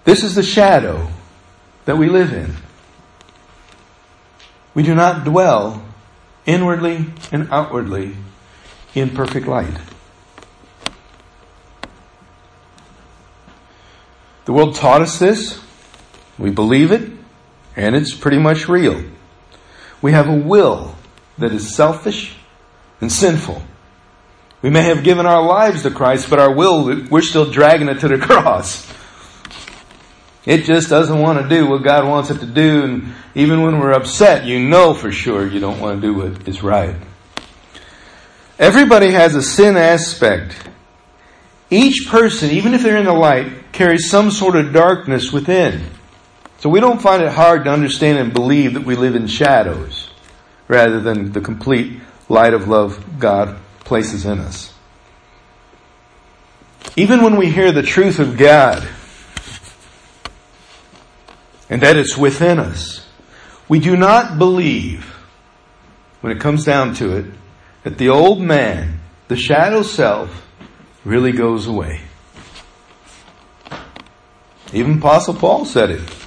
This 0.06 0.24
is 0.24 0.36
the 0.36 0.44
shadow 0.44 1.10
that 1.86 1.98
we 1.98 2.10
live 2.10 2.32
in. 2.32 2.54
We 4.74 4.84
do 4.84 4.96
not 4.96 5.24
dwell 5.24 5.84
inwardly 6.46 7.06
and 7.32 7.50
outwardly 7.52 8.16
in 8.94 9.10
perfect 9.10 9.48
light. 9.48 9.78
The 14.46 14.54
world 14.54 14.76
taught 14.76 15.02
us 15.02 15.18
this. 15.18 15.60
We 16.38 16.50
believe 16.50 16.92
it, 16.92 17.12
and 17.76 17.96
it's 17.96 18.14
pretty 18.14 18.38
much 18.38 18.68
real. 18.68 19.04
We 20.02 20.12
have 20.12 20.28
a 20.28 20.36
will 20.36 20.96
that 21.38 21.52
is 21.52 21.76
selfish 21.76 22.36
and 23.02 23.12
sinful. 23.12 23.62
We 24.62 24.70
may 24.70 24.84
have 24.84 25.04
given 25.04 25.26
our 25.26 25.44
lives 25.44 25.84
to 25.84 25.92
Christ, 25.92 26.30
but 26.30 26.40
our 26.40 26.54
will, 26.54 27.06
we're 27.10 27.22
still 27.22 27.50
dragging 27.50 27.88
it 27.88 28.00
to 28.00 28.08
the 28.08 28.18
cross. 28.26 28.92
It 30.46 30.64
just 30.64 30.90
doesn't 30.90 31.20
want 31.20 31.42
to 31.42 31.50
do 31.50 31.68
what 31.68 31.84
God 31.84 32.08
wants 32.08 32.30
it 32.30 32.40
to 32.40 32.46
do, 32.46 32.84
and 32.84 33.14
even 33.34 33.64
when 33.64 33.80
we're 33.80 33.94
upset, 33.94 34.46
you 34.46 34.60
know 34.60 34.94
for 34.94 35.12
sure 35.12 35.48
you 35.48 35.60
don't 35.60 35.80
want 35.80 36.02
to 36.02 36.08
do 36.08 36.14
what 36.14 36.48
is 36.48 36.62
right. 36.62 36.96
Everybody 38.60 39.12
has 39.12 39.36
a 39.36 39.42
sin 39.42 39.76
aspect. 39.76 40.56
Each 41.70 42.08
person, 42.08 42.52
even 42.52 42.74
if 42.74 42.84
they're 42.84 42.98
in 42.98 43.06
the 43.06 43.14
light, 43.14 43.72
carries 43.72 44.10
some 44.10 44.30
sort 44.30 44.56
of 44.56 44.72
darkness 44.72 45.32
within. 45.32 45.84
So 46.60 46.70
we 46.70 46.80
don't 46.80 47.02
find 47.02 47.22
it 47.22 47.32
hard 47.32 47.66
to 47.66 47.72
understand 47.72 48.18
and 48.18 48.34
believe 48.34 48.74
that 48.74 48.86
we 48.86 48.96
live 48.96 49.16
in 49.16 49.28
shadows 49.28 50.10
rather 50.68 51.00
than 51.00 51.32
the 51.32 51.42
complete 51.42 52.00
light 52.28 52.54
of 52.54 52.68
love 52.68 53.20
God 53.20 53.58
places 53.82 54.26
in 54.26 54.40
us. 54.40 54.74
Even 56.96 57.22
when 57.22 57.36
we 57.36 57.52
hear 57.52 57.72
the 57.72 57.84
truth 57.84 58.20
of 58.20 58.38
God 58.38 58.88
and 61.70 61.82
that 61.82 61.98
it's 61.98 62.18
within 62.18 62.58
us, 62.58 63.06
we 63.68 63.80
do 63.80 63.96
not 63.96 64.38
believe, 64.38 65.06
when 66.22 66.32
it 66.32 66.40
comes 66.40 66.64
down 66.64 66.94
to 66.96 67.18
it, 67.18 67.26
that 67.84 67.98
the 67.98 68.10
old 68.10 68.42
man, 68.42 69.00
the 69.28 69.36
shadow 69.36 69.82
self, 69.82 70.48
really 71.04 71.32
goes 71.32 71.68
away. 71.68 72.02
Even 74.74 74.98
Apostle 74.98 75.34
Paul 75.34 75.66
said 75.66 75.92
it. 75.92 76.25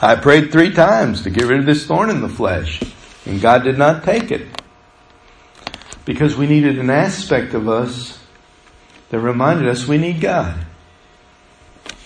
I 0.00 0.14
prayed 0.14 0.52
three 0.52 0.72
times 0.72 1.22
to 1.22 1.30
get 1.30 1.44
rid 1.44 1.60
of 1.60 1.66
this 1.66 1.86
thorn 1.86 2.10
in 2.10 2.20
the 2.20 2.28
flesh, 2.28 2.80
and 3.26 3.40
God 3.40 3.64
did 3.64 3.78
not 3.78 4.04
take 4.04 4.30
it. 4.30 4.46
Because 6.04 6.36
we 6.36 6.46
needed 6.46 6.78
an 6.78 6.88
aspect 6.88 7.52
of 7.52 7.68
us 7.68 8.18
that 9.10 9.18
reminded 9.18 9.68
us 9.68 9.86
we 9.86 9.98
need 9.98 10.20
God. 10.20 10.64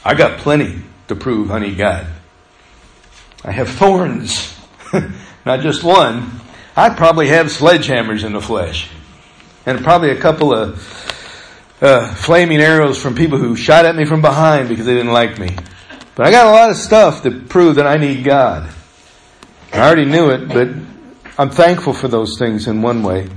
I 0.05 0.14
got 0.14 0.38
plenty 0.38 0.83
to 1.09 1.14
prove 1.14 1.50
I 1.50 1.59
need 1.59 1.76
God. 1.76 2.07
I 3.44 3.52
have 3.52 3.68
thorns, 3.78 4.59
not 5.44 5.61
just 5.61 5.85
one. 5.85 6.40
I 6.74 6.90
probably 6.90 7.28
have 7.28 7.46
sledgehammers 7.46 8.24
in 8.24 8.33
the 8.33 8.40
flesh, 8.40 8.88
and 9.66 9.85
probably 9.85 10.11
a 10.11 10.20
couple 10.20 10.55
of 10.55 10.78
uh, 11.83 12.14
flaming 12.14 12.61
arrows 12.61 13.00
from 13.00 13.14
people 13.14 13.37
who 13.37 13.55
shot 13.55 13.85
at 13.85 13.94
me 13.94 14.07
from 14.07 14.22
behind 14.22 14.70
because 14.70 14.87
they 14.87 14.94
didn't 14.94 15.12
like 15.12 15.38
me. 15.38 15.55
But 16.14 16.27
I 16.27 16.31
got 16.31 16.46
a 16.46 16.51
lot 16.51 16.70
of 16.70 16.77
stuff 16.77 17.22
to 17.22 17.31
prove 17.31 17.77
that 17.77 17.87
I 17.87 17.96
need 17.96 18.25
God. 18.25 18.70
I 19.72 19.87
already 19.87 20.05
knew 20.05 20.31
it, 20.31 20.48
but 20.48 20.68
I'm 21.38 21.51
thankful 21.51 21.94
for 21.94 22.09
those 22.09 22.38
things 22.38 22.66
in 22.66 22.83
one 22.83 23.03
way. 23.03 23.29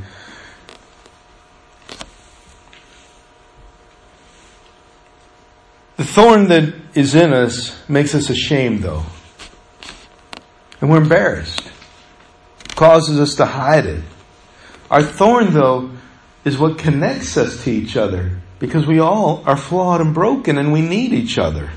The 5.96 6.04
thorn 6.04 6.50
that 6.50 6.74
is 6.94 7.16
in 7.16 7.32
us 7.32 7.82
makes 7.88 8.14
us 8.14 8.30
ashamed, 8.30 8.84
though. 8.84 9.06
And 10.82 10.90
we're 10.90 11.02
embarrassed. 11.02 11.62
It 12.66 12.76
causes 12.76 13.18
us 13.18 13.36
to 13.36 13.46
hide 13.46 13.86
it. 13.86 14.04
Our 14.92 15.02
thorn, 15.02 15.54
though, 15.54 15.92
is 16.44 16.58
what 16.58 16.78
connects 16.78 17.38
us 17.38 17.64
to 17.64 17.72
each 17.72 17.96
other 17.96 18.42
because 18.60 18.86
we 18.86 19.00
all 19.00 19.42
are 19.46 19.56
flawed 19.56 20.02
and 20.02 20.14
broken 20.14 20.58
and 20.58 20.74
we 20.74 20.82
need 20.82 21.14
each 21.14 21.38
other. 21.38 21.72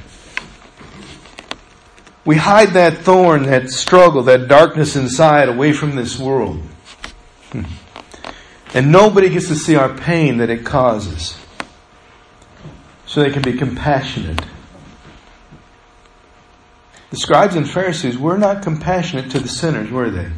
We 2.28 2.36
hide 2.36 2.74
that 2.74 2.98
thorn, 2.98 3.44
that 3.44 3.70
struggle, 3.70 4.24
that 4.24 4.48
darkness 4.48 4.96
inside 4.96 5.48
away 5.48 5.72
from 5.72 5.96
this 5.96 6.18
world. 6.18 6.60
Hmm. 7.52 7.62
And 8.74 8.92
nobody 8.92 9.30
gets 9.30 9.48
to 9.48 9.56
see 9.56 9.76
our 9.76 9.88
pain 9.88 10.36
that 10.36 10.50
it 10.50 10.62
causes. 10.62 11.38
So 13.06 13.22
they 13.22 13.30
can 13.30 13.40
be 13.40 13.54
compassionate. 13.54 14.44
The 17.08 17.16
scribes 17.16 17.56
and 17.56 17.66
Pharisees 17.66 18.18
were 18.18 18.36
not 18.36 18.62
compassionate 18.62 19.30
to 19.30 19.40
the 19.40 19.48
sinners, 19.48 19.90
were 19.90 20.10
they? 20.10 20.30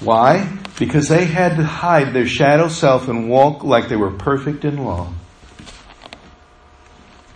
Why? 0.00 0.54
Because 0.78 1.08
they 1.08 1.24
had 1.24 1.56
to 1.56 1.64
hide 1.64 2.12
their 2.12 2.26
shadow 2.26 2.68
self 2.68 3.08
and 3.08 3.30
walk 3.30 3.64
like 3.64 3.88
they 3.88 3.96
were 3.96 4.10
perfect 4.10 4.66
in 4.66 4.84
law. 4.84 5.14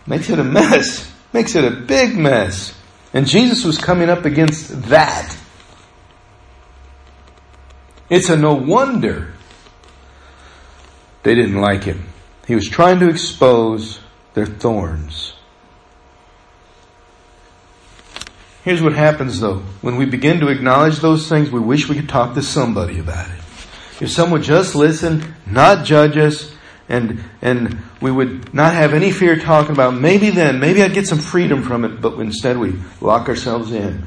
Makes 0.07 0.29
it 0.29 0.39
a 0.39 0.45
mess. 0.45 1.11
Makes 1.33 1.55
it 1.55 1.65
a 1.65 1.71
big 1.71 2.15
mess. 2.15 2.78
And 3.13 3.27
Jesus 3.27 3.65
was 3.65 3.79
coming 3.79 4.11
up 4.11 4.25
against 4.25 4.83
that. 4.85 5.37
It's 8.11 8.29
a 8.29 8.37
no 8.37 8.55
wonder 8.55 9.35
they 11.23 11.35
didn't 11.35 11.61
like 11.61 11.85
him. 11.85 12.07
He 12.47 12.55
was 12.55 12.69
trying 12.69 13.01
to 13.01 13.09
expose 13.09 14.01
their 14.35 14.47
thorns. 14.47 15.35
Here's 18.65 18.83
what 18.83 18.93
happens 18.93 19.41
though. 19.41 19.63
When 19.81 19.97
we 19.97 20.05
begin 20.05 20.41
to 20.41 20.49
acknowledge 20.49 20.99
those 20.99 21.29
things, 21.29 21.51
we 21.51 21.61
wish 21.61 21.89
we 21.89 21.97
could 21.97 22.09
talk 22.09 22.35
to 22.35 22.43
somebody 22.43 22.99
about 22.99 23.29
it. 23.29 23.41
If 24.01 24.11
someone 24.11 24.43
just 24.43 24.75
listen, 24.75 25.35
not 25.47 25.85
judge 25.85 26.17
us, 26.17 26.55
and 26.89 27.23
and 27.43 27.79
we 28.01 28.11
would 28.11 28.55
not 28.55 28.75
have 28.75 28.95
any 28.95 29.11
fear 29.11 29.37
talking 29.37 29.73
about 29.73 29.95
maybe 29.95 30.31
then 30.31 30.59
maybe 30.61 30.83
I'd 30.83 30.95
get 30.95 31.07
some 31.07 31.19
freedom 31.19 31.63
from 31.63 31.85
it 31.85 32.01
but 32.01 32.19
instead 32.19 32.59
we 32.59 32.75
lock 33.01 33.29
ourselves 33.29 33.73
in. 33.73 34.07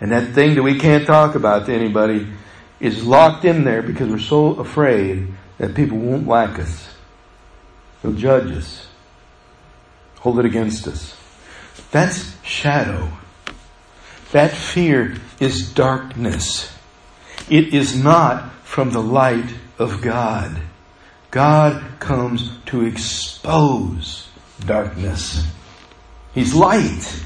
And 0.00 0.12
that 0.12 0.32
thing 0.34 0.54
that 0.56 0.62
we 0.62 0.78
can't 0.78 1.06
talk 1.06 1.34
about 1.34 1.66
to 1.66 1.72
anybody 1.72 2.26
is 2.80 3.06
locked 3.06 3.44
in 3.44 3.64
there 3.64 3.82
because 3.82 4.08
we're 4.08 4.18
so 4.18 4.54
afraid 4.56 5.32
that 5.58 5.74
people 5.74 5.98
won't 5.98 6.26
like 6.26 6.58
us. 6.58 6.94
They'll 8.02 8.12
judge 8.12 8.50
us. 8.50 8.86
Hold 10.20 10.40
it 10.40 10.44
against 10.44 10.86
us. 10.88 11.16
That's 11.90 12.34
shadow. 12.42 13.10
That 14.32 14.50
fear 14.50 15.16
is 15.40 15.72
darkness. 15.72 16.76
It 17.48 17.72
is 17.72 17.96
not 17.96 18.52
from 18.64 18.90
the 18.90 19.02
light 19.02 19.54
of 19.78 20.00
God. 20.02 20.60
God 21.30 21.98
comes 21.98 22.58
to 22.66 22.84
expose 22.84 24.28
darkness. 24.64 25.46
He's 26.32 26.54
light, 26.54 27.24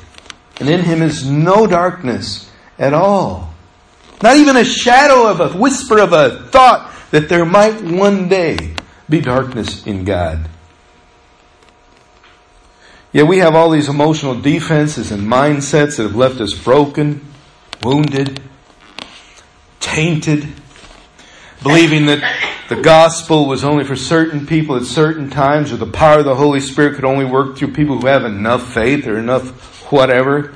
and 0.60 0.68
in 0.68 0.80
Him 0.80 1.02
is 1.02 1.28
no 1.28 1.66
darkness 1.66 2.50
at 2.78 2.94
all. 2.94 3.52
Not 4.22 4.36
even 4.36 4.56
a 4.56 4.64
shadow 4.64 5.28
of 5.28 5.40
a 5.40 5.56
whisper 5.56 5.98
of 5.98 6.12
a 6.12 6.48
thought 6.50 6.94
that 7.10 7.28
there 7.28 7.44
might 7.44 7.82
one 7.82 8.28
day 8.28 8.74
be 9.08 9.20
darkness 9.20 9.86
in 9.86 10.04
God. 10.04 10.48
Yet 13.12 13.26
we 13.26 13.38
have 13.38 13.54
all 13.54 13.70
these 13.70 13.88
emotional 13.88 14.38
defenses 14.38 15.10
and 15.10 15.22
mindsets 15.22 15.96
that 15.96 16.02
have 16.02 16.16
left 16.16 16.40
us 16.40 16.52
broken, 16.52 17.24
wounded, 17.82 18.42
tainted, 19.80 20.46
believing 21.62 22.06
that 22.06 22.22
the 22.68 22.76
gospel 22.76 23.46
was 23.46 23.64
only 23.64 23.84
for 23.84 23.96
certain 23.96 24.46
people 24.46 24.76
at 24.76 24.84
certain 24.84 25.30
times, 25.30 25.72
or 25.72 25.76
the 25.76 25.86
power 25.86 26.18
of 26.18 26.24
the 26.24 26.34
Holy 26.34 26.60
Spirit 26.60 26.94
could 26.96 27.04
only 27.04 27.24
work 27.24 27.56
through 27.56 27.72
people 27.72 27.98
who 27.98 28.06
have 28.06 28.24
enough 28.24 28.72
faith 28.72 29.06
or 29.06 29.18
enough 29.18 29.90
whatever. 29.90 30.52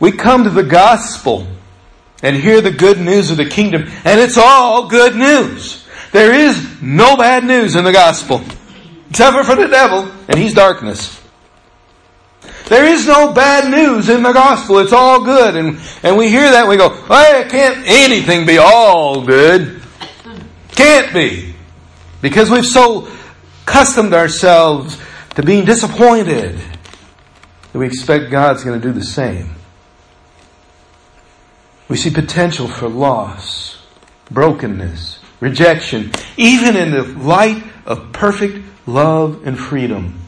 We 0.00 0.12
come 0.12 0.44
to 0.44 0.50
the 0.50 0.62
gospel 0.62 1.46
and 2.22 2.36
hear 2.36 2.60
the 2.60 2.70
good 2.70 3.00
news 3.00 3.30
of 3.30 3.36
the 3.36 3.48
kingdom, 3.48 3.82
and 4.04 4.20
it's 4.20 4.38
all 4.38 4.88
good 4.88 5.16
news. 5.16 5.86
There 6.12 6.32
is 6.32 6.80
no 6.80 7.16
bad 7.16 7.44
news 7.44 7.74
in 7.74 7.84
the 7.84 7.92
gospel, 7.92 8.42
except 9.10 9.44
for, 9.46 9.56
the 9.56 9.66
devil, 9.66 10.10
and 10.28 10.38
he's 10.38 10.54
darkness. 10.54 11.20
There 12.66 12.86
is 12.86 13.06
no 13.06 13.32
bad 13.32 13.70
news 13.70 14.08
in 14.08 14.22
the 14.22 14.32
gospel. 14.32 14.78
It's 14.78 14.92
all 14.92 15.22
good. 15.22 15.54
And, 15.56 15.78
and 16.02 16.16
we 16.16 16.30
hear 16.30 16.50
that 16.50 16.60
and 16.60 16.68
we 16.68 16.76
go, 16.76 16.88
hey, 16.88 17.46
can't 17.50 17.86
anything 17.86 18.46
be 18.46 18.58
all 18.58 19.24
good? 19.24 19.82
Can't 20.70 21.12
be. 21.12 21.54
Because 22.22 22.50
we've 22.50 22.64
so 22.64 23.08
accustomed 23.66 24.14
ourselves 24.14 24.98
to 25.34 25.42
being 25.42 25.64
disappointed 25.64 26.56
that 26.56 27.78
we 27.78 27.86
expect 27.86 28.30
God's 28.30 28.64
going 28.64 28.80
to 28.80 28.86
do 28.86 28.92
the 28.92 29.04
same. 29.04 29.50
We 31.88 31.96
see 31.96 32.10
potential 32.10 32.66
for 32.66 32.88
loss, 32.88 33.82
brokenness, 34.30 35.18
rejection, 35.40 36.12
even 36.38 36.76
in 36.76 36.92
the 36.92 37.02
light 37.02 37.62
of 37.84 38.12
perfect 38.12 38.64
love 38.86 39.46
and 39.46 39.58
freedom. 39.58 40.18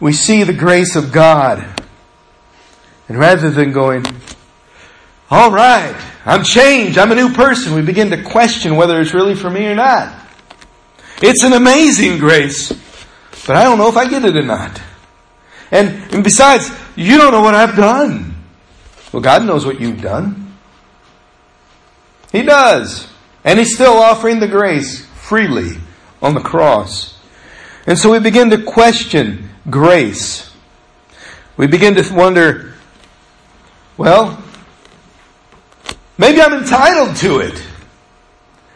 We 0.00 0.12
see 0.12 0.44
the 0.44 0.52
grace 0.52 0.96
of 0.96 1.12
God. 1.12 1.64
And 3.08 3.18
rather 3.18 3.50
than 3.50 3.72
going, 3.72 4.04
all 5.30 5.50
right, 5.50 5.94
I'm 6.24 6.42
changed, 6.42 6.98
I'm 6.98 7.12
a 7.12 7.14
new 7.14 7.32
person, 7.32 7.74
we 7.74 7.82
begin 7.82 8.10
to 8.10 8.22
question 8.22 8.76
whether 8.76 9.00
it's 9.00 9.14
really 9.14 9.34
for 9.34 9.50
me 9.50 9.66
or 9.66 9.74
not. 9.74 10.14
It's 11.20 11.42
an 11.42 11.52
amazing 11.52 12.18
grace, 12.18 12.68
but 13.46 13.56
I 13.56 13.64
don't 13.64 13.78
know 13.78 13.88
if 13.88 13.96
I 13.96 14.08
get 14.08 14.24
it 14.24 14.36
or 14.36 14.42
not. 14.42 14.80
And, 15.70 16.14
and 16.14 16.24
besides, 16.24 16.70
you 16.96 17.18
don't 17.18 17.32
know 17.32 17.42
what 17.42 17.54
I've 17.54 17.76
done. 17.76 18.36
Well, 19.12 19.22
God 19.22 19.44
knows 19.44 19.66
what 19.66 19.80
you've 19.80 20.00
done. 20.00 20.56
He 22.32 22.42
does. 22.42 23.10
And 23.44 23.58
He's 23.58 23.74
still 23.74 23.94
offering 23.94 24.40
the 24.40 24.48
grace 24.48 25.06
freely 25.06 25.76
on 26.22 26.34
the 26.34 26.40
cross. 26.40 27.18
And 27.86 27.98
so 27.98 28.12
we 28.12 28.18
begin 28.18 28.50
to 28.50 28.62
question 28.62 29.50
grace. 29.70 30.50
We 31.56 31.66
begin 31.66 31.94
to 31.96 32.14
wonder, 32.14 32.74
well, 33.96 34.42
maybe 36.16 36.40
I'm 36.40 36.54
entitled 36.54 37.16
to 37.16 37.40
it. 37.40 37.62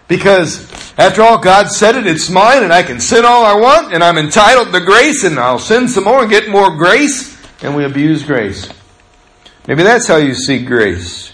Because 0.09 0.71
after 0.99 1.23
all, 1.23 1.39
God 1.39 1.69
said 1.69 1.95
it, 1.95 2.07
it's 2.07 2.29
mine, 2.29 2.65
and 2.65 2.73
I 2.73 2.83
can 2.83 3.01
sin 3.01 3.25
all 3.25 3.45
I 3.45 3.55
want, 3.55 3.95
and 3.95 4.05
I'm 4.05 4.19
entitled 4.19 4.73
to 4.73 4.81
grace, 4.81 5.25
and 5.25 5.39
I'll 5.39 5.59
sin 5.59 5.89
some 5.89 6.05
more 6.05 6.23
and 6.23 6.31
get 6.31 6.51
more 6.51 6.77
grace, 6.77 7.41
and 7.63 7.75
we 7.75 7.85
abuse 7.85 8.23
grace. 8.23 8.69
Maybe 9.67 9.85
that's 9.85 10.07
how 10.07 10.17
you 10.17 10.35
see 10.35 10.65
grace. 10.65 11.33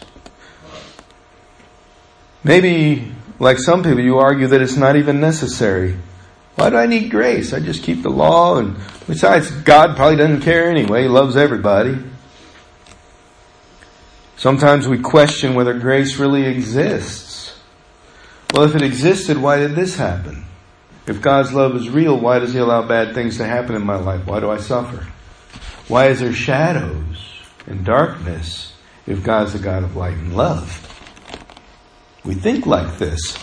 Maybe, 2.44 3.12
like 3.38 3.58
some 3.58 3.82
people, 3.82 4.00
you 4.00 4.18
argue 4.18 4.46
that 4.46 4.60
it's 4.60 4.76
not 4.76 4.96
even 4.96 5.18
necessary. 5.18 5.96
Why 6.58 6.70
do 6.70 6.76
I 6.76 6.86
need 6.86 7.12
grace? 7.12 7.52
I 7.52 7.60
just 7.60 7.84
keep 7.84 8.02
the 8.02 8.10
law 8.10 8.58
and 8.58 8.76
besides, 9.06 9.48
God 9.48 9.94
probably 9.94 10.16
doesn't 10.16 10.40
care 10.40 10.68
anyway. 10.68 11.02
He 11.02 11.08
loves 11.08 11.36
everybody. 11.36 11.96
Sometimes 14.36 14.88
we 14.88 14.98
question 14.98 15.54
whether 15.54 15.72
grace 15.78 16.16
really 16.16 16.46
exists. 16.46 17.56
Well, 18.52 18.64
if 18.64 18.74
it 18.74 18.82
existed, 18.82 19.38
why 19.38 19.58
did 19.58 19.76
this 19.76 19.94
happen? 19.94 20.46
If 21.06 21.22
God's 21.22 21.52
love 21.52 21.76
is 21.76 21.90
real, 21.90 22.18
why 22.18 22.40
does 22.40 22.54
He 22.54 22.58
allow 22.58 22.82
bad 22.82 23.14
things 23.14 23.36
to 23.36 23.44
happen 23.44 23.76
in 23.76 23.86
my 23.86 23.94
life? 23.94 24.26
Why 24.26 24.40
do 24.40 24.50
I 24.50 24.56
suffer? 24.56 25.06
Why 25.86 26.08
is 26.08 26.18
there 26.18 26.32
shadows 26.32 27.24
and 27.68 27.84
darkness 27.84 28.72
if 29.06 29.22
God's 29.22 29.52
the 29.52 29.60
God 29.60 29.84
of 29.84 29.94
light 29.94 30.14
and 30.14 30.36
love? 30.36 30.84
We 32.24 32.34
think 32.34 32.66
like 32.66 32.98
this. 32.98 33.38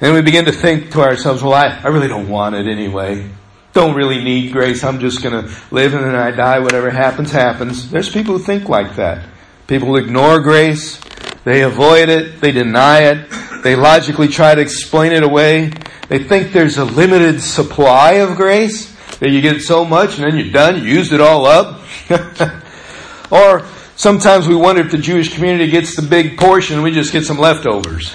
And 0.00 0.14
we 0.14 0.22
begin 0.22 0.44
to 0.44 0.52
think 0.52 0.92
to 0.92 1.00
ourselves, 1.00 1.42
well, 1.42 1.54
I, 1.54 1.80
I 1.82 1.88
really 1.88 2.06
don't 2.06 2.28
want 2.28 2.54
it 2.54 2.68
anyway. 2.68 3.28
Don't 3.72 3.96
really 3.96 4.22
need 4.22 4.52
grace. 4.52 4.84
I'm 4.84 5.00
just 5.00 5.22
going 5.22 5.44
to 5.44 5.52
live 5.72 5.92
and 5.94 6.04
then 6.04 6.14
I 6.14 6.30
die. 6.30 6.60
Whatever 6.60 6.90
happens, 6.90 7.32
happens. 7.32 7.90
There's 7.90 8.08
people 8.08 8.38
who 8.38 8.44
think 8.44 8.68
like 8.68 8.96
that. 8.96 9.26
People 9.66 9.96
ignore 9.96 10.40
grace. 10.40 11.00
They 11.44 11.62
avoid 11.62 12.08
it. 12.08 12.40
They 12.40 12.52
deny 12.52 13.00
it. 13.00 13.28
They 13.62 13.74
logically 13.74 14.28
try 14.28 14.54
to 14.54 14.60
explain 14.60 15.12
it 15.12 15.24
away. 15.24 15.72
They 16.08 16.22
think 16.22 16.52
there's 16.52 16.78
a 16.78 16.84
limited 16.84 17.40
supply 17.40 18.12
of 18.14 18.36
grace. 18.36 18.96
That 19.18 19.30
you 19.30 19.40
get 19.40 19.62
so 19.62 19.84
much 19.84 20.16
and 20.16 20.30
then 20.30 20.38
you're 20.38 20.52
done. 20.52 20.76
You 20.76 20.82
used 20.82 21.12
it 21.12 21.20
all 21.20 21.44
up. 21.44 21.82
or 23.32 23.66
sometimes 23.96 24.46
we 24.46 24.54
wonder 24.54 24.80
if 24.80 24.92
the 24.92 24.98
Jewish 24.98 25.34
community 25.34 25.72
gets 25.72 25.96
the 25.96 26.02
big 26.02 26.38
portion 26.38 26.76
and 26.76 26.84
we 26.84 26.92
just 26.92 27.12
get 27.12 27.24
some 27.24 27.36
leftovers. 27.36 28.14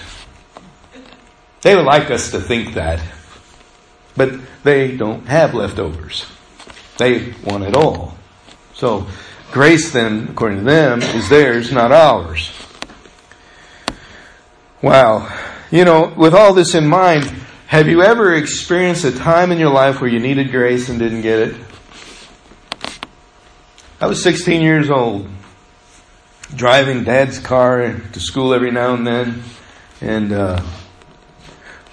They 1.64 1.76
would 1.76 1.86
like 1.86 2.12
us 2.12 2.32
to 2.32 2.40
think 2.40 2.76
that. 2.76 3.02
But 4.16 4.34
they 4.64 4.96
don't 4.96 5.26
have 5.26 5.54
leftovers. 5.54 6.26
They 6.98 7.34
want 7.44 7.64
it 7.64 7.76
all. 7.76 8.18
So, 8.74 9.08
grace 9.52 9.92
then, 9.92 10.28
according 10.30 10.60
to 10.60 10.64
them, 10.66 11.02
is 11.02 11.30
theirs, 11.30 11.72
not 11.72 11.92
ours. 11.92 12.52
Wow. 14.82 15.34
You 15.72 15.86
know, 15.86 16.14
with 16.16 16.36
all 16.36 16.54
this 16.54 16.76
in 16.76 16.86
mind, 16.86 17.24
have 17.68 17.88
you 17.88 18.04
ever 18.04 18.36
experienced 18.36 19.06
a 19.06 19.12
time 19.12 19.52
in 19.52 19.58
your 19.58 19.72
life 19.72 20.02
where 20.02 20.10
you 20.10 20.20
needed 20.20 20.52
grace 20.52 20.90
and 20.90 21.00
didn't 21.00 21.22
get 21.22 21.40
it? 21.40 21.56
I 24.02 24.08
was 24.08 24.22
16 24.22 24.62
years 24.62 24.90
old, 24.90 25.30
driving 26.54 27.06
dad's 27.06 27.40
car 27.40 28.02
to 28.12 28.20
school 28.20 28.54
every 28.54 28.70
now 28.70 28.94
and 28.94 29.08
then, 29.08 29.44
and 30.02 30.34
uh, 30.34 30.62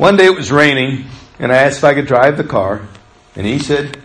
one 0.01 0.17
day 0.17 0.25
it 0.25 0.35
was 0.35 0.51
raining, 0.51 1.05
and 1.39 1.53
I 1.53 1.57
asked 1.57 1.77
if 1.77 1.85
I 1.85 1.93
could 1.93 2.07
drive 2.07 2.39
the 2.39 2.45
car, 2.45 2.89
and 3.37 3.47
he 3.47 3.59
said, 3.59 4.03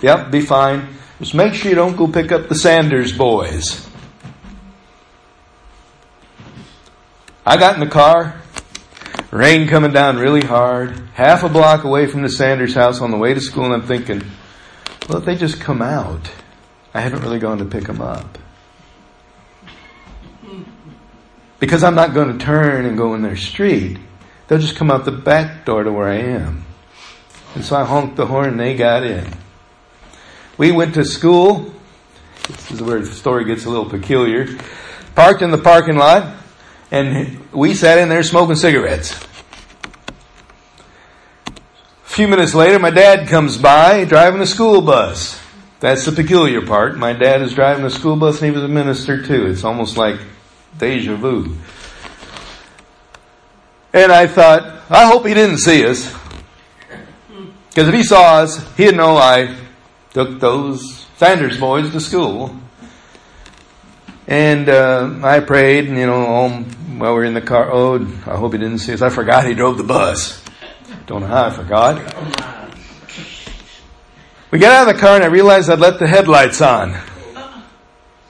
Yep, 0.00 0.30
be 0.30 0.40
fine. 0.40 0.94
Just 1.18 1.34
make 1.34 1.52
sure 1.52 1.68
you 1.68 1.74
don't 1.74 1.94
go 1.94 2.08
pick 2.08 2.32
up 2.32 2.48
the 2.48 2.54
Sanders 2.54 3.12
boys. 3.12 3.86
I 7.44 7.58
got 7.58 7.74
in 7.74 7.80
the 7.80 7.90
car, 7.90 8.40
rain 9.30 9.68
coming 9.68 9.92
down 9.92 10.16
really 10.16 10.40
hard, 10.40 10.98
half 11.12 11.44
a 11.44 11.50
block 11.50 11.84
away 11.84 12.06
from 12.06 12.22
the 12.22 12.30
Sanders 12.30 12.72
house 12.72 13.02
on 13.02 13.10
the 13.10 13.18
way 13.18 13.34
to 13.34 13.42
school, 13.42 13.66
and 13.66 13.74
I'm 13.74 13.86
thinking, 13.86 14.22
well, 15.06 15.18
if 15.18 15.26
they 15.26 15.36
just 15.36 15.60
come 15.60 15.82
out, 15.82 16.30
I 16.94 17.02
haven't 17.02 17.20
really 17.20 17.40
gone 17.40 17.58
to 17.58 17.66
pick 17.66 17.84
them 17.84 18.00
up. 18.00 18.38
Because 21.58 21.84
I'm 21.84 21.94
not 21.94 22.14
going 22.14 22.38
to 22.38 22.42
turn 22.42 22.86
and 22.86 22.96
go 22.96 23.12
in 23.12 23.20
their 23.20 23.36
street. 23.36 23.98
They'll 24.50 24.58
just 24.58 24.74
come 24.74 24.90
out 24.90 25.04
the 25.04 25.12
back 25.12 25.64
door 25.64 25.84
to 25.84 25.92
where 25.92 26.08
I 26.08 26.16
am. 26.16 26.64
And 27.54 27.64
so 27.64 27.76
I 27.76 27.84
honked 27.84 28.16
the 28.16 28.26
horn 28.26 28.48
and 28.48 28.58
they 28.58 28.74
got 28.74 29.04
in. 29.04 29.32
We 30.58 30.72
went 30.72 30.94
to 30.94 31.04
school. 31.04 31.72
This 32.48 32.72
is 32.72 32.82
where 32.82 32.98
the 32.98 33.06
story 33.06 33.44
gets 33.44 33.64
a 33.64 33.70
little 33.70 33.88
peculiar. 33.88 34.48
Parked 35.14 35.42
in 35.42 35.52
the 35.52 35.58
parking 35.58 35.94
lot 35.94 36.34
and 36.90 37.38
we 37.52 37.74
sat 37.74 37.98
in 37.98 38.08
there 38.08 38.24
smoking 38.24 38.56
cigarettes. 38.56 39.14
A 41.46 42.08
few 42.08 42.26
minutes 42.26 42.52
later, 42.52 42.80
my 42.80 42.90
dad 42.90 43.28
comes 43.28 43.56
by 43.56 44.04
driving 44.04 44.40
a 44.40 44.46
school 44.46 44.80
bus. 44.80 45.40
That's 45.78 46.04
the 46.04 46.10
peculiar 46.10 46.66
part. 46.66 46.98
My 46.98 47.12
dad 47.12 47.40
is 47.40 47.54
driving 47.54 47.84
a 47.84 47.90
school 47.90 48.16
bus 48.16 48.42
and 48.42 48.46
he 48.46 48.50
was 48.50 48.64
a 48.64 48.68
minister 48.68 49.24
too. 49.24 49.46
It's 49.46 49.62
almost 49.62 49.96
like 49.96 50.18
deja 50.76 51.14
vu. 51.14 51.56
And 53.92 54.12
I 54.12 54.26
thought, 54.26 54.82
I 54.88 55.06
hope 55.06 55.26
he 55.26 55.34
didn't 55.34 55.58
see 55.58 55.84
us. 55.84 56.14
Because 57.68 57.88
if 57.88 57.94
he 57.94 58.02
saw 58.02 58.36
us, 58.36 58.76
he'd 58.76 58.96
know 58.96 59.16
I 59.16 59.56
took 60.12 60.40
those 60.40 61.06
Sanders 61.16 61.58
boys 61.58 61.90
to 61.92 62.00
school. 62.00 62.56
And 64.26 64.68
uh, 64.68 65.20
I 65.22 65.40
prayed, 65.40 65.88
and 65.88 65.98
you 65.98 66.06
know, 66.06 66.48
while 66.98 67.12
we 67.12 67.18
were 67.18 67.24
in 67.24 67.34
the 67.34 67.40
car, 67.40 67.68
oh, 67.72 67.96
I 68.26 68.36
hope 68.36 68.52
he 68.52 68.58
didn't 68.58 68.78
see 68.78 68.92
us. 68.92 69.02
I 69.02 69.08
forgot 69.08 69.44
he 69.44 69.54
drove 69.54 69.76
the 69.76 69.84
bus. 69.84 70.42
Don't 71.06 71.22
know 71.22 71.26
how 71.26 71.46
I 71.46 71.50
forgot. 71.50 71.96
We 74.52 74.60
got 74.60 74.72
out 74.72 74.88
of 74.88 74.94
the 74.94 75.00
car, 75.00 75.16
and 75.16 75.24
I 75.24 75.26
realized 75.26 75.68
I'd 75.68 75.80
left 75.80 75.98
the 75.98 76.06
headlights 76.06 76.60
on. 76.60 76.96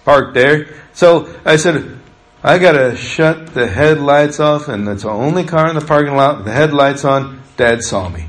Parked 0.04 0.34
there. 0.34 0.80
So 0.94 1.34
I 1.44 1.56
said, 1.56 1.99
I 2.42 2.59
gotta 2.59 2.96
shut 2.96 3.53
the 3.55 3.66
headlights 3.66 4.40
off, 4.40 4.68
and 4.68 4.88
that's 4.88 5.03
the 5.03 5.11
only 5.11 5.44
car 5.44 5.68
in 5.68 5.74
the 5.74 5.85
parking 5.85 6.16
lot 6.16 6.38
with 6.38 6.46
the 6.46 6.53
headlights 6.53 7.05
on. 7.05 7.42
Dad 7.57 7.83
saw 7.83 8.09
me. 8.09 8.26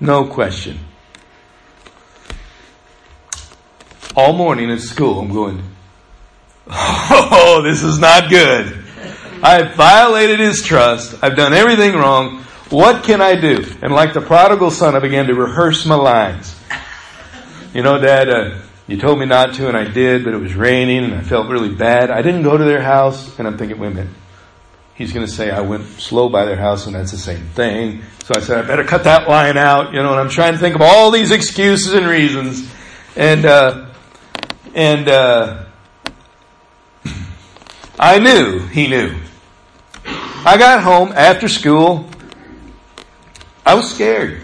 No 0.00 0.24
question. 0.24 0.78
All 4.16 4.32
morning 4.32 4.70
at 4.70 4.80
school, 4.80 5.20
I'm 5.20 5.32
going, 5.32 5.62
Oh, 6.66 7.60
this 7.62 7.82
is 7.82 7.98
not 7.98 8.30
good. 8.30 8.82
I've 9.42 9.74
violated 9.74 10.40
his 10.40 10.62
trust. 10.62 11.22
I've 11.22 11.36
done 11.36 11.52
everything 11.52 11.94
wrong. 11.94 12.38
What 12.70 13.04
can 13.04 13.20
I 13.20 13.38
do? 13.38 13.64
And 13.82 13.92
like 13.92 14.14
the 14.14 14.22
prodigal 14.22 14.70
son, 14.70 14.96
I 14.96 15.00
began 15.00 15.26
to 15.26 15.34
rehearse 15.34 15.84
my 15.84 15.96
lines. 15.96 16.58
You 17.74 17.82
know, 17.82 18.00
Dad, 18.00 18.30
uh, 18.30 18.58
you 18.86 18.98
told 18.98 19.18
me 19.18 19.24
not 19.24 19.54
to, 19.54 19.68
and 19.68 19.76
I 19.76 19.84
did, 19.84 20.24
but 20.24 20.34
it 20.34 20.38
was 20.38 20.54
raining, 20.54 21.04
and 21.04 21.14
I 21.14 21.22
felt 21.22 21.48
really 21.48 21.74
bad. 21.74 22.10
I 22.10 22.20
didn't 22.20 22.42
go 22.42 22.56
to 22.56 22.64
their 22.64 22.82
house, 22.82 23.38
and 23.38 23.48
I'm 23.48 23.56
thinking, 23.56 23.78
wait 23.78 23.92
a 23.92 23.94
minute. 23.94 24.14
He's 24.94 25.12
going 25.12 25.26
to 25.26 25.32
say 25.32 25.50
I 25.50 25.60
went 25.60 25.84
slow 25.86 26.28
by 26.28 26.44
their 26.44 26.56
house, 26.56 26.86
and 26.86 26.94
that's 26.94 27.10
the 27.10 27.18
same 27.18 27.46
thing. 27.48 28.02
So 28.24 28.34
I 28.36 28.40
said, 28.40 28.64
I 28.64 28.66
better 28.66 28.84
cut 28.84 29.04
that 29.04 29.28
line 29.28 29.56
out, 29.56 29.92
you 29.92 30.02
know, 30.02 30.12
and 30.12 30.20
I'm 30.20 30.28
trying 30.28 30.52
to 30.52 30.58
think 30.58 30.74
of 30.74 30.82
all 30.82 31.10
these 31.10 31.30
excuses 31.30 31.94
and 31.94 32.06
reasons. 32.06 32.70
And, 33.16 33.44
uh, 33.44 33.86
and, 34.74 35.08
uh, 35.08 35.64
I 37.98 38.18
knew 38.18 38.60
he 38.66 38.86
knew. 38.86 39.16
I 40.04 40.56
got 40.58 40.82
home 40.82 41.12
after 41.12 41.48
school. 41.48 42.08
I 43.64 43.74
was 43.74 43.90
scared. 43.90 44.42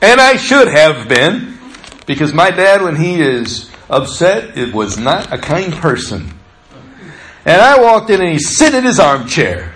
And 0.00 0.20
I 0.20 0.36
should 0.36 0.68
have 0.68 1.08
been, 1.08 1.58
because 2.06 2.32
my 2.32 2.50
dad, 2.50 2.82
when 2.82 2.96
he 2.96 3.20
is 3.20 3.71
upset, 3.92 4.56
it 4.56 4.74
was 4.74 4.98
not 4.98 5.32
a 5.32 5.38
kind 5.38 5.72
person. 5.72 6.32
And 7.44 7.60
I 7.60 7.80
walked 7.80 8.10
in 8.10 8.20
and 8.20 8.30
he's 8.30 8.56
sitting 8.56 8.78
in 8.78 8.84
his 8.84 8.98
armchair. 8.98 9.74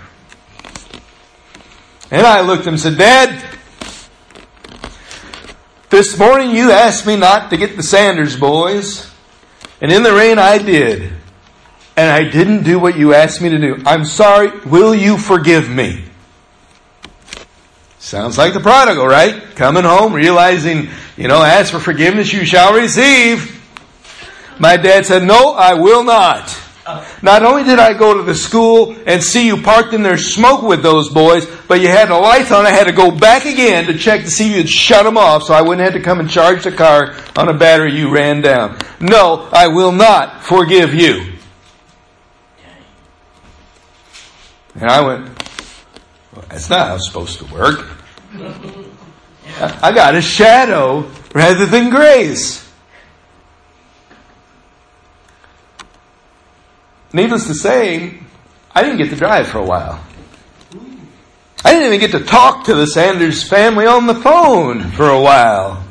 And 2.09 2.25
I 2.25 2.41
looked 2.41 2.61
at 2.61 2.67
him 2.67 2.73
and 2.75 2.81
said, 2.81 2.97
Dad, 2.97 3.43
this 5.89 6.17
morning 6.17 6.51
you 6.51 6.71
asked 6.71 7.05
me 7.05 7.15
not 7.15 7.49
to 7.51 7.57
get 7.57 7.75
the 7.75 7.83
Sanders 7.83 8.37
boys. 8.37 9.11
And 9.81 9.91
in 9.91 10.03
the 10.03 10.13
rain 10.13 10.39
I 10.39 10.57
did. 10.57 11.13
And 11.95 12.11
I 12.11 12.29
didn't 12.29 12.63
do 12.63 12.79
what 12.79 12.97
you 12.97 13.13
asked 13.13 13.41
me 13.41 13.49
to 13.49 13.57
do. 13.57 13.81
I'm 13.85 14.05
sorry. 14.05 14.57
Will 14.61 14.95
you 14.95 15.17
forgive 15.17 15.69
me? 15.69 16.05
Sounds 17.99 18.37
like 18.37 18.53
the 18.53 18.59
prodigal, 18.59 19.05
right? 19.05 19.43
Coming 19.55 19.83
home, 19.83 20.13
realizing, 20.13 20.89
you 21.17 21.27
know, 21.27 21.41
ask 21.43 21.73
for 21.73 21.79
forgiveness, 21.79 22.31
you 22.31 22.45
shall 22.45 22.73
receive. 22.73 23.56
My 24.59 24.77
dad 24.77 25.05
said, 25.05 25.23
No, 25.23 25.53
I 25.53 25.73
will 25.73 26.03
not. 26.03 26.57
Not 27.21 27.43
only 27.43 27.63
did 27.63 27.79
I 27.79 27.93
go 27.93 28.13
to 28.13 28.23
the 28.23 28.35
school 28.35 28.95
and 29.05 29.21
see 29.21 29.45
you 29.45 29.61
parked 29.61 29.93
in 29.93 30.03
there 30.03 30.17
smoke 30.17 30.61
with 30.61 30.81
those 30.81 31.09
boys, 31.09 31.45
but 31.67 31.81
you 31.81 31.89
had 31.89 32.09
the 32.09 32.15
lights 32.15 32.51
on. 32.51 32.65
I 32.65 32.69
had 32.69 32.85
to 32.85 32.93
go 32.93 33.11
back 33.11 33.45
again 33.45 33.87
to 33.87 33.97
check 33.97 34.21
to 34.21 34.31
see 34.31 34.51
if 34.51 34.57
you'd 34.57 34.69
shut 34.69 35.03
them 35.03 35.17
off 35.17 35.43
so 35.43 35.53
I 35.53 35.61
wouldn't 35.61 35.83
have 35.83 35.93
to 35.93 36.01
come 36.01 36.19
and 36.19 36.29
charge 36.29 36.63
the 36.63 36.71
car 36.71 37.15
on 37.35 37.49
a 37.49 37.53
battery 37.53 37.93
you 37.93 38.09
ran 38.09 38.41
down. 38.41 38.77
No, 39.01 39.49
I 39.51 39.67
will 39.67 39.91
not 39.91 40.43
forgive 40.43 40.93
you. 40.93 41.33
And 44.75 44.89
I 44.89 45.01
went, 45.01 45.25
well, 46.33 46.45
that's 46.49 46.69
not 46.69 46.87
how 46.87 46.95
it's 46.95 47.07
supposed 47.07 47.39
to 47.39 47.45
work. 47.53 47.85
I 49.59 49.91
got 49.91 50.15
a 50.15 50.21
shadow 50.21 51.11
rather 51.33 51.65
than 51.65 51.89
grace. 51.89 52.66
Needless 57.13 57.47
to 57.47 57.53
say, 57.53 58.19
I 58.71 58.83
didn't 58.83 58.97
get 58.97 59.09
to 59.09 59.15
drive 59.15 59.47
for 59.47 59.59
a 59.59 59.65
while. 59.65 60.03
I 61.63 61.71
didn't 61.71 61.93
even 61.93 61.99
get 61.99 62.11
to 62.11 62.23
talk 62.23 62.65
to 62.65 62.75
the 62.75 62.85
Sanders 62.85 63.43
family 63.47 63.85
on 63.85 64.07
the 64.07 64.15
phone 64.15 64.91
for 64.91 65.09
a 65.09 65.19
while. 65.19 65.83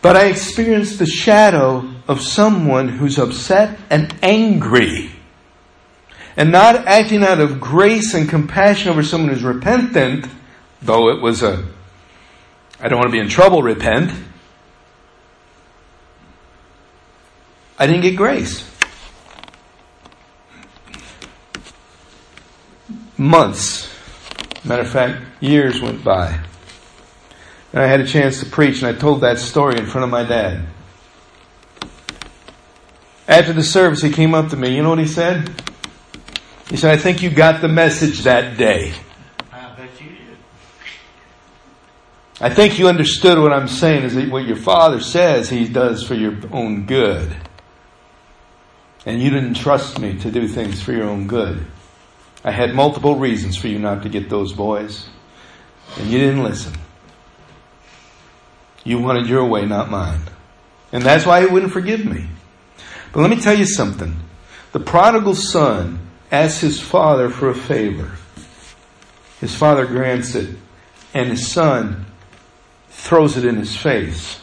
But 0.00 0.16
I 0.16 0.26
experienced 0.26 0.98
the 0.98 1.06
shadow 1.06 1.88
of 2.06 2.20
someone 2.20 2.88
who's 2.88 3.18
upset 3.18 3.78
and 3.90 4.14
angry. 4.22 5.10
And 6.36 6.52
not 6.52 6.76
acting 6.86 7.24
out 7.24 7.40
of 7.40 7.60
grace 7.60 8.14
and 8.14 8.28
compassion 8.28 8.90
over 8.90 9.02
someone 9.02 9.30
who's 9.30 9.42
repentant, 9.42 10.26
though 10.80 11.10
it 11.10 11.20
was 11.20 11.42
a, 11.42 11.66
I 12.80 12.88
don't 12.88 12.98
want 12.98 13.08
to 13.08 13.12
be 13.12 13.18
in 13.18 13.28
trouble, 13.28 13.62
repent. 13.62 14.12
I 17.78 17.86
didn't 17.86 18.02
get 18.02 18.16
grace. 18.16 18.68
Months, 23.16 23.88
matter 24.64 24.82
of 24.82 24.90
fact, 24.90 25.22
years 25.40 25.80
went 25.80 26.02
by. 26.02 26.40
And 27.72 27.82
I 27.82 27.86
had 27.86 28.00
a 28.00 28.06
chance 28.06 28.40
to 28.40 28.46
preach, 28.46 28.82
and 28.82 28.86
I 28.86 28.98
told 28.98 29.20
that 29.20 29.38
story 29.38 29.78
in 29.78 29.86
front 29.86 30.04
of 30.04 30.10
my 30.10 30.24
dad. 30.24 30.66
After 33.28 33.52
the 33.52 33.62
service, 33.62 34.00
he 34.00 34.10
came 34.10 34.34
up 34.34 34.48
to 34.50 34.56
me. 34.56 34.74
You 34.74 34.82
know 34.82 34.88
what 34.88 34.98
he 34.98 35.06
said? 35.06 35.50
He 36.70 36.76
said, 36.76 36.92
I 36.92 37.00
think 37.00 37.22
you 37.22 37.30
got 37.30 37.60
the 37.60 37.68
message 37.68 38.20
that 38.20 38.56
day. 38.56 38.94
I 39.52 39.74
bet 39.74 40.00
you 40.00 40.08
did. 40.08 40.36
I 42.40 42.50
think 42.50 42.78
you 42.78 42.88
understood 42.88 43.38
what 43.38 43.52
I'm 43.52 43.68
saying 43.68 44.04
is 44.04 44.14
that 44.14 44.30
what 44.30 44.46
your 44.46 44.56
father 44.56 45.00
says 45.00 45.50
he 45.50 45.68
does 45.68 46.02
for 46.02 46.14
your 46.14 46.36
own 46.52 46.86
good. 46.86 47.36
And 49.06 49.22
you 49.22 49.30
didn't 49.30 49.54
trust 49.54 49.98
me 49.98 50.18
to 50.18 50.30
do 50.30 50.48
things 50.48 50.82
for 50.82 50.92
your 50.92 51.04
own 51.04 51.26
good. 51.26 51.64
I 52.44 52.50
had 52.50 52.74
multiple 52.74 53.16
reasons 53.16 53.56
for 53.56 53.68
you 53.68 53.78
not 53.78 54.02
to 54.02 54.08
get 54.08 54.28
those 54.28 54.52
boys, 54.52 55.08
and 55.96 56.08
you 56.08 56.18
didn't 56.18 56.42
listen. 56.42 56.74
You 58.84 58.98
wanted 58.98 59.26
your 59.26 59.44
way, 59.44 59.66
not 59.66 59.90
mine. 59.90 60.20
And 60.92 61.02
that's 61.02 61.26
why 61.26 61.40
he 61.40 61.46
wouldn't 61.46 61.72
forgive 61.72 62.04
me. 62.04 62.26
But 63.12 63.20
let 63.20 63.30
me 63.30 63.40
tell 63.40 63.56
you 63.56 63.66
something. 63.66 64.16
The 64.72 64.80
prodigal 64.80 65.34
son 65.34 65.98
asks 66.30 66.60
his 66.60 66.80
father 66.80 67.30
for 67.30 67.48
a 67.48 67.54
favor. 67.54 68.12
His 69.40 69.54
father 69.54 69.86
grants 69.86 70.34
it, 70.34 70.56
and 71.14 71.28
his 71.28 71.46
son 71.46 72.06
throws 72.90 73.36
it 73.36 73.44
in 73.44 73.56
his 73.56 73.76
face 73.76 74.40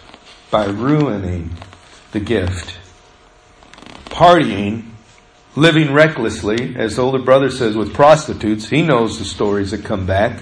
by 0.50 0.66
ruining 0.66 1.52
the 2.12 2.20
gift. 2.20 2.78
Partying, 4.16 4.92
living 5.58 5.92
recklessly, 5.92 6.74
as 6.78 6.96
the 6.96 7.02
older 7.02 7.20
brother 7.20 7.50
says, 7.50 7.76
with 7.76 7.94
prostitutes. 7.94 8.70
He 8.70 8.82
knows 8.82 9.20
the 9.20 9.26
stories 9.26 9.72
that 9.72 9.84
come 9.84 10.06
back. 10.06 10.40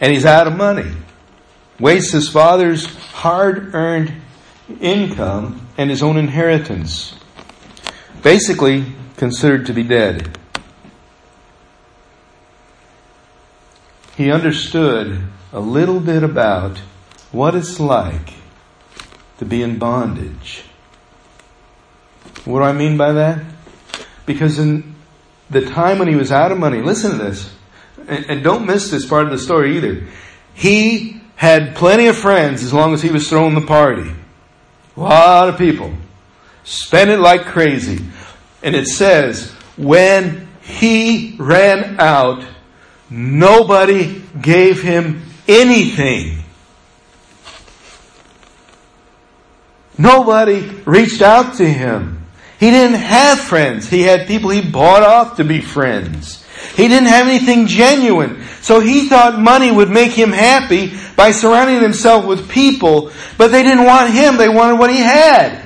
And 0.00 0.12
he's 0.12 0.26
out 0.26 0.48
of 0.48 0.56
money. 0.56 0.90
Wastes 1.78 2.10
his 2.10 2.28
father's 2.28 2.86
hard 2.86 3.72
earned 3.72 4.12
income 4.80 5.64
and 5.78 5.90
his 5.90 6.02
own 6.02 6.16
inheritance. 6.16 7.14
Basically, 8.24 8.84
considered 9.16 9.66
to 9.66 9.72
be 9.72 9.84
dead. 9.84 10.36
He 14.16 14.32
understood 14.32 15.20
a 15.52 15.60
little 15.60 16.00
bit 16.00 16.24
about 16.24 16.78
what 17.30 17.54
it's 17.54 17.78
like 17.78 18.34
to 19.38 19.44
be 19.44 19.62
in 19.62 19.78
bondage. 19.78 20.64
What 22.46 22.60
do 22.60 22.64
I 22.64 22.72
mean 22.72 22.96
by 22.96 23.12
that? 23.12 23.44
Because 24.24 24.58
in 24.58 24.94
the 25.50 25.66
time 25.66 25.98
when 25.98 26.08
he 26.08 26.14
was 26.14 26.30
out 26.30 26.52
of 26.52 26.58
money, 26.58 26.80
listen 26.80 27.12
to 27.12 27.18
this, 27.18 27.52
and, 28.06 28.44
don't 28.44 28.66
miss 28.66 28.88
this 28.90 29.04
part 29.04 29.24
of 29.24 29.32
the 29.32 29.38
story 29.38 29.76
either. 29.76 30.06
He 30.54 31.20
had 31.34 31.74
plenty 31.74 32.06
of 32.06 32.16
friends 32.16 32.62
as 32.62 32.72
long 32.72 32.94
as 32.94 33.02
he 33.02 33.10
was 33.10 33.28
throwing 33.28 33.54
the 33.54 33.66
party. 33.66 34.12
A 34.96 35.00
lot 35.00 35.48
of 35.48 35.58
people. 35.58 35.92
Spent 36.62 37.10
it 37.10 37.18
like 37.18 37.46
crazy. 37.46 38.04
And 38.62 38.76
it 38.76 38.86
says, 38.86 39.50
when 39.76 40.48
he 40.62 41.34
ran 41.38 42.00
out, 42.00 42.44
nobody 43.10 44.22
gave 44.40 44.82
him 44.82 45.22
anything. 45.48 46.44
Nobody 49.98 50.60
reached 50.84 51.22
out 51.22 51.56
to 51.56 51.68
him. 51.68 52.15
He 52.58 52.70
didn't 52.70 53.00
have 53.00 53.38
friends. 53.38 53.88
He 53.88 54.02
had 54.02 54.26
people 54.26 54.50
he 54.50 54.62
bought 54.62 55.02
off 55.02 55.36
to 55.36 55.44
be 55.44 55.60
friends. 55.60 56.44
He 56.74 56.88
didn't 56.88 57.08
have 57.08 57.26
anything 57.26 57.66
genuine. 57.66 58.42
So 58.62 58.80
he 58.80 59.08
thought 59.08 59.38
money 59.38 59.70
would 59.70 59.90
make 59.90 60.12
him 60.12 60.32
happy 60.32 60.92
by 61.16 61.30
surrounding 61.30 61.80
himself 61.80 62.26
with 62.26 62.50
people, 62.50 63.12
but 63.38 63.48
they 63.48 63.62
didn't 63.62 63.84
want 63.84 64.12
him. 64.12 64.36
They 64.36 64.48
wanted 64.48 64.78
what 64.78 64.90
he 64.90 64.98
had. 64.98 65.62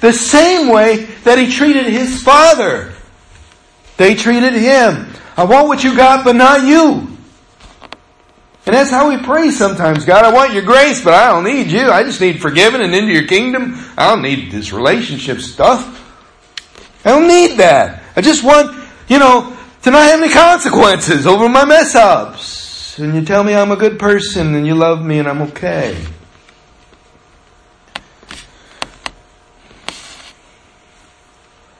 The 0.00 0.12
same 0.12 0.68
way 0.68 1.04
that 1.24 1.38
he 1.38 1.50
treated 1.50 1.86
his 1.86 2.22
father. 2.22 2.92
They 3.96 4.14
treated 4.14 4.52
him. 4.52 5.08
I 5.36 5.44
want 5.44 5.68
what 5.68 5.82
you 5.82 5.96
got, 5.96 6.24
but 6.24 6.36
not 6.36 6.66
you. 6.66 7.08
And 8.66 8.74
that's 8.74 8.90
how 8.90 9.10
we 9.10 9.18
pray 9.18 9.50
sometimes. 9.50 10.04
God, 10.04 10.24
I 10.24 10.32
want 10.32 10.52
your 10.52 10.62
grace, 10.62 11.02
but 11.02 11.14
I 11.14 11.28
don't 11.28 11.44
need 11.44 11.70
you. 11.70 11.90
I 11.90 12.02
just 12.02 12.20
need 12.20 12.40
forgiven 12.40 12.80
and 12.80 12.94
into 12.94 13.12
your 13.12 13.26
kingdom. 13.26 13.78
I 13.96 14.08
don't 14.08 14.22
need 14.22 14.50
this 14.50 14.72
relationship 14.72 15.40
stuff. 15.40 16.03
I 17.04 17.10
don't 17.10 17.28
need 17.28 17.58
that. 17.58 18.02
I 18.16 18.20
just 18.20 18.42
want, 18.42 18.74
you 19.08 19.18
know, 19.18 19.56
to 19.82 19.90
not 19.90 20.02
have 20.02 20.22
any 20.22 20.32
consequences 20.32 21.26
over 21.26 21.48
my 21.48 21.64
mess 21.64 21.94
ups. 21.94 22.98
And 22.98 23.14
you 23.14 23.24
tell 23.24 23.44
me 23.44 23.54
I'm 23.54 23.70
a 23.70 23.76
good 23.76 23.98
person 23.98 24.54
and 24.54 24.66
you 24.66 24.74
love 24.74 25.04
me 25.04 25.18
and 25.18 25.28
I'm 25.28 25.42
okay. 25.42 26.02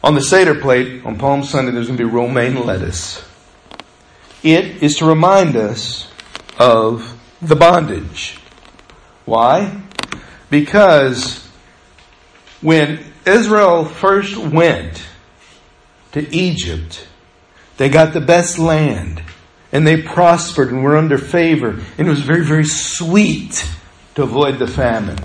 On 0.02 0.14
the 0.14 0.20
Seder 0.20 0.56
plate 0.56 1.02
on 1.06 1.16
Palm 1.16 1.42
Sunday, 1.44 1.72
there's 1.72 1.86
going 1.86 1.96
to 1.96 2.04
be 2.06 2.10
romaine 2.10 2.66
lettuce. 2.66 3.24
It 4.42 4.82
is 4.82 4.96
to 4.98 5.06
remind 5.06 5.56
us 5.56 6.12
of 6.58 7.18
the 7.40 7.56
bondage. 7.56 8.38
Why? 9.24 9.80
Because 10.50 11.48
when 12.60 13.02
Israel 13.24 13.86
first 13.86 14.36
went 14.36 15.06
to 16.14 16.34
Egypt, 16.34 17.06
they 17.76 17.88
got 17.88 18.12
the 18.12 18.20
best 18.20 18.58
land 18.58 19.20
and 19.72 19.84
they 19.84 20.00
prospered 20.00 20.70
and 20.70 20.84
were 20.84 20.96
under 20.96 21.18
favor. 21.18 21.70
And 21.98 22.06
it 22.06 22.10
was 22.10 22.20
very, 22.20 22.44
very 22.44 22.64
sweet 22.64 23.68
to 24.14 24.22
avoid 24.22 24.60
the 24.60 24.68
famine. 24.68 25.18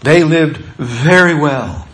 They 0.00 0.24
lived 0.24 0.56
very 0.56 1.34
well. 1.34 1.86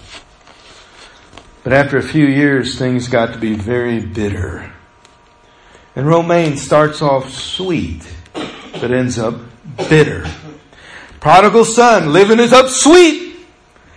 But 1.65 1.73
after 1.73 1.97
a 1.97 2.03
few 2.03 2.27
years, 2.27 2.79
things 2.79 3.09
got 3.09 3.33
to 3.33 3.41
be 3.41 3.55
very 3.55 3.99
bitter. 3.99 4.73
And 5.97 6.07
romaine 6.07 6.57
starts 6.57 7.03
off 7.03 7.31
sweet, 7.31 8.07
but 8.35 8.93
ends 8.93 9.19
up 9.19 9.35
bitter. 9.89 10.25
Prodigal 11.19 11.65
son, 11.65 12.13
living 12.13 12.39
is 12.39 12.53
up 12.53 12.69
sweet. 12.69 13.37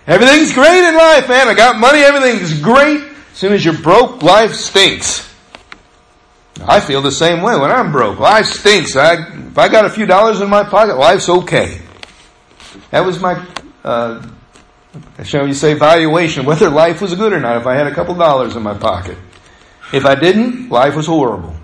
Everything's 0.08 0.52
great 0.52 0.88
in 0.88 0.96
life, 0.96 1.28
man. 1.28 1.46
I 1.46 1.54
got 1.54 1.78
money, 1.78 2.00
everything's 2.00 2.60
great. 2.60 3.09
Soon 3.40 3.54
as 3.54 3.64
you're 3.64 3.72
broke, 3.72 4.22
life 4.22 4.52
stinks. 4.52 5.26
I 6.60 6.78
feel 6.78 7.00
the 7.00 7.10
same 7.10 7.40
way 7.40 7.56
when 7.58 7.70
I'm 7.70 7.90
broke. 7.90 8.18
Life 8.18 8.44
stinks. 8.44 8.96
I, 8.96 9.14
if 9.14 9.56
I 9.56 9.68
got 9.68 9.86
a 9.86 9.88
few 9.88 10.04
dollars 10.04 10.42
in 10.42 10.50
my 10.50 10.62
pocket, 10.62 10.98
life's 10.98 11.26
okay. 11.26 11.80
That 12.90 13.00
was 13.00 13.18
my, 13.18 13.42
uh, 13.82 14.22
shall 15.24 15.46
we 15.46 15.54
say, 15.54 15.72
valuation, 15.72 16.44
whether 16.44 16.68
life 16.68 17.00
was 17.00 17.14
good 17.14 17.32
or 17.32 17.40
not, 17.40 17.56
if 17.56 17.66
I 17.66 17.74
had 17.76 17.86
a 17.86 17.94
couple 17.94 18.14
dollars 18.14 18.56
in 18.56 18.62
my 18.62 18.74
pocket. 18.74 19.16
If 19.90 20.04
I 20.04 20.16
didn't, 20.16 20.68
life 20.68 20.94
was 20.94 21.06
horrible. 21.06 21.56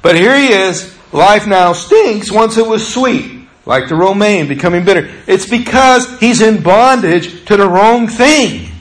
But 0.00 0.14
here 0.14 0.38
he 0.38 0.52
is, 0.52 0.96
life 1.10 1.44
now 1.44 1.72
stinks 1.72 2.30
once 2.30 2.56
it 2.56 2.68
was 2.68 2.86
sweet. 2.86 3.48
Like 3.66 3.88
the 3.88 3.96
romaine 3.96 4.46
becoming 4.46 4.84
bitter. 4.84 5.10
It's 5.26 5.48
because 5.48 6.20
he's 6.20 6.40
in 6.40 6.62
bondage 6.62 7.46
to 7.46 7.56
the 7.56 7.68
wrong 7.68 8.06
thing. 8.06 8.71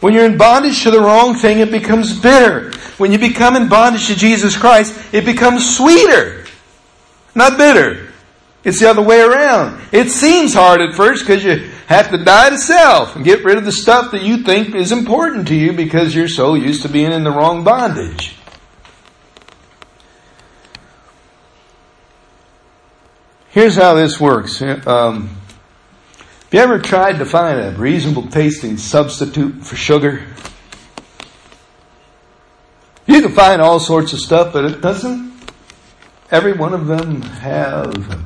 When 0.00 0.14
you're 0.14 0.24
in 0.24 0.38
bondage 0.38 0.82
to 0.82 0.90
the 0.90 1.00
wrong 1.00 1.34
thing, 1.34 1.60
it 1.60 1.70
becomes 1.70 2.18
bitter. 2.18 2.72
When 2.96 3.12
you 3.12 3.18
become 3.18 3.54
in 3.54 3.68
bondage 3.68 4.06
to 4.06 4.16
Jesus 4.16 4.56
Christ, 4.56 4.98
it 5.12 5.24
becomes 5.24 5.76
sweeter, 5.76 6.46
not 7.34 7.58
bitter. 7.58 8.08
It's 8.62 8.80
the 8.80 8.90
other 8.90 9.02
way 9.02 9.20
around. 9.20 9.80
It 9.92 10.10
seems 10.10 10.52
hard 10.52 10.82
at 10.82 10.94
first 10.94 11.26
because 11.26 11.42
you 11.42 11.70
have 11.86 12.10
to 12.10 12.22
die 12.22 12.50
to 12.50 12.58
self 12.58 13.16
and 13.16 13.24
get 13.24 13.42
rid 13.42 13.56
of 13.56 13.64
the 13.64 13.72
stuff 13.72 14.12
that 14.12 14.22
you 14.22 14.38
think 14.38 14.74
is 14.74 14.92
important 14.92 15.48
to 15.48 15.54
you 15.54 15.72
because 15.72 16.14
you're 16.14 16.28
so 16.28 16.54
used 16.54 16.82
to 16.82 16.88
being 16.88 17.12
in 17.12 17.24
the 17.24 17.30
wrong 17.30 17.64
bondage. 17.64 18.36
Here's 23.48 23.76
how 23.76 23.94
this 23.94 24.20
works. 24.20 24.62
Um, 24.62 25.39
have 26.50 26.54
you 26.54 26.60
ever 26.60 26.78
tried 26.80 27.18
to 27.18 27.24
find 27.24 27.60
a 27.60 27.70
reasonable 27.78 28.26
tasting 28.26 28.76
substitute 28.76 29.64
for 29.64 29.76
sugar? 29.76 30.26
You 33.06 33.22
can 33.22 33.32
find 33.32 33.62
all 33.62 33.78
sorts 33.78 34.12
of 34.12 34.20
stuff, 34.20 34.52
but 34.52 34.64
it 34.64 34.80
doesn't 34.80 35.30
every 36.30 36.52
one 36.52 36.72
of 36.72 36.86
them 36.86 37.22
have 37.22 38.22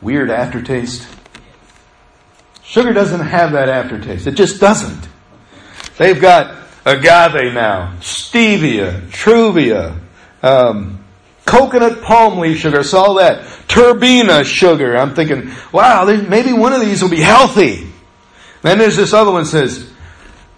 weird 0.00 0.30
aftertaste. 0.30 1.06
Sugar 2.62 2.92
doesn't 2.92 3.20
have 3.20 3.52
that 3.52 3.68
aftertaste. 3.68 4.26
It 4.26 4.34
just 4.34 4.60
doesn't. 4.60 5.08
They've 5.96 6.20
got 6.20 6.68
agave 6.84 7.54
now, 7.54 7.94
stevia, 8.00 9.08
truvia, 9.08 9.98
um, 10.42 11.04
coconut 11.48 12.02
palm 12.02 12.38
leaf 12.38 12.58
sugar. 12.58 12.82
Saw 12.82 13.14
that. 13.14 13.42
Turbina 13.68 14.44
sugar. 14.44 14.96
I'm 14.96 15.14
thinking, 15.14 15.50
wow, 15.72 16.04
maybe 16.04 16.52
one 16.52 16.74
of 16.74 16.82
these 16.82 17.02
will 17.02 17.08
be 17.08 17.22
healthy. 17.22 17.88
Then 18.60 18.78
there's 18.78 18.96
this 18.96 19.14
other 19.14 19.32
one 19.32 19.46
says, 19.46 19.90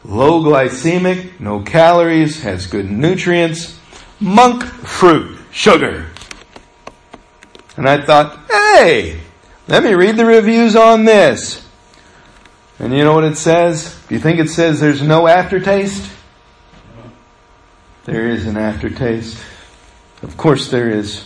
low 0.04 0.42
glycemic, 0.42 1.38
no 1.38 1.60
calories, 1.60 2.42
has 2.42 2.66
good 2.66 2.90
nutrients, 2.90 3.78
monk 4.18 4.64
fruit 4.64 5.38
sugar. 5.52 6.06
And 7.76 7.88
I 7.88 8.04
thought, 8.04 8.40
hey, 8.50 9.20
let 9.68 9.84
me 9.84 9.94
read 9.94 10.16
the 10.16 10.26
reviews 10.26 10.74
on 10.74 11.04
this. 11.04 11.66
And 12.80 12.92
you 12.96 13.04
know 13.04 13.14
what 13.14 13.24
it 13.24 13.36
says? 13.36 13.96
Do 14.08 14.14
you 14.14 14.20
think 14.20 14.40
it 14.40 14.50
says 14.50 14.80
there's 14.80 15.02
no 15.02 15.28
aftertaste? 15.28 16.10
There 18.06 18.28
is 18.28 18.46
an 18.46 18.56
aftertaste. 18.56 19.38
Of 20.22 20.36
course 20.36 20.70
there 20.70 20.90
is. 20.90 21.24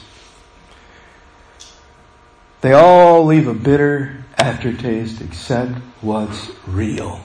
They 2.60 2.72
all 2.72 3.24
leave 3.24 3.48
a 3.48 3.54
bitter 3.54 4.24
aftertaste 4.38 5.20
except 5.20 5.72
what's 6.00 6.50
real. 6.66 7.20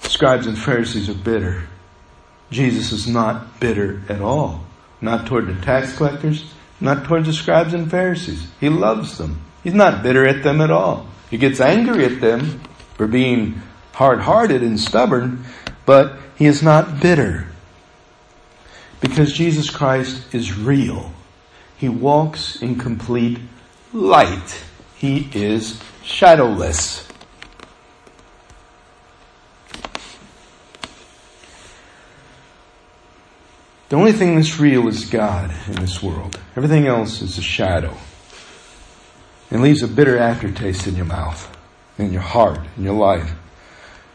Scribes 0.00 0.46
and 0.46 0.58
Pharisees 0.58 1.08
are 1.08 1.14
bitter. 1.14 1.64
Jesus 2.50 2.92
is 2.92 3.06
not 3.06 3.60
bitter 3.60 4.02
at 4.08 4.20
all. 4.20 4.64
Not 5.00 5.26
toward 5.26 5.46
the 5.46 5.60
tax 5.64 5.96
collectors, 5.96 6.52
not 6.80 7.04
toward 7.04 7.24
the 7.24 7.32
scribes 7.32 7.74
and 7.74 7.90
Pharisees. 7.90 8.48
He 8.58 8.68
loves 8.68 9.18
them. 9.18 9.42
He's 9.62 9.74
not 9.74 10.02
bitter 10.02 10.26
at 10.26 10.42
them 10.42 10.60
at 10.60 10.70
all. 10.70 11.06
He 11.30 11.36
gets 11.36 11.60
angry 11.60 12.04
at 12.04 12.20
them 12.20 12.60
for 12.94 13.06
being 13.06 13.62
hard-hearted 13.92 14.62
and 14.62 14.80
stubborn, 14.80 15.44
but 15.84 16.18
he 16.36 16.46
is 16.46 16.62
not 16.62 17.00
bitter. 17.00 17.48
Because 19.00 19.32
Jesus 19.32 19.70
Christ 19.70 20.34
is 20.34 20.56
real. 20.56 21.12
He 21.76 21.88
walks 21.88 22.60
in 22.60 22.76
complete 22.76 23.38
light. 23.92 24.64
He 24.96 25.30
is 25.32 25.80
shadowless. 26.02 27.06
The 33.88 33.96
only 33.96 34.12
thing 34.12 34.36
that's 34.36 34.60
real 34.60 34.86
is 34.88 35.06
God 35.06 35.50
in 35.66 35.74
this 35.74 36.02
world. 36.02 36.38
Everything 36.56 36.86
else 36.86 37.22
is 37.22 37.38
a 37.38 37.42
shadow. 37.42 37.96
And 39.50 39.62
leaves 39.62 39.82
a 39.82 39.88
bitter 39.88 40.18
aftertaste 40.18 40.86
in 40.86 40.94
your 40.94 41.06
mouth, 41.06 41.56
in 41.96 42.12
your 42.12 42.20
heart, 42.20 42.60
in 42.76 42.84
your 42.84 42.98
life. 42.98 43.32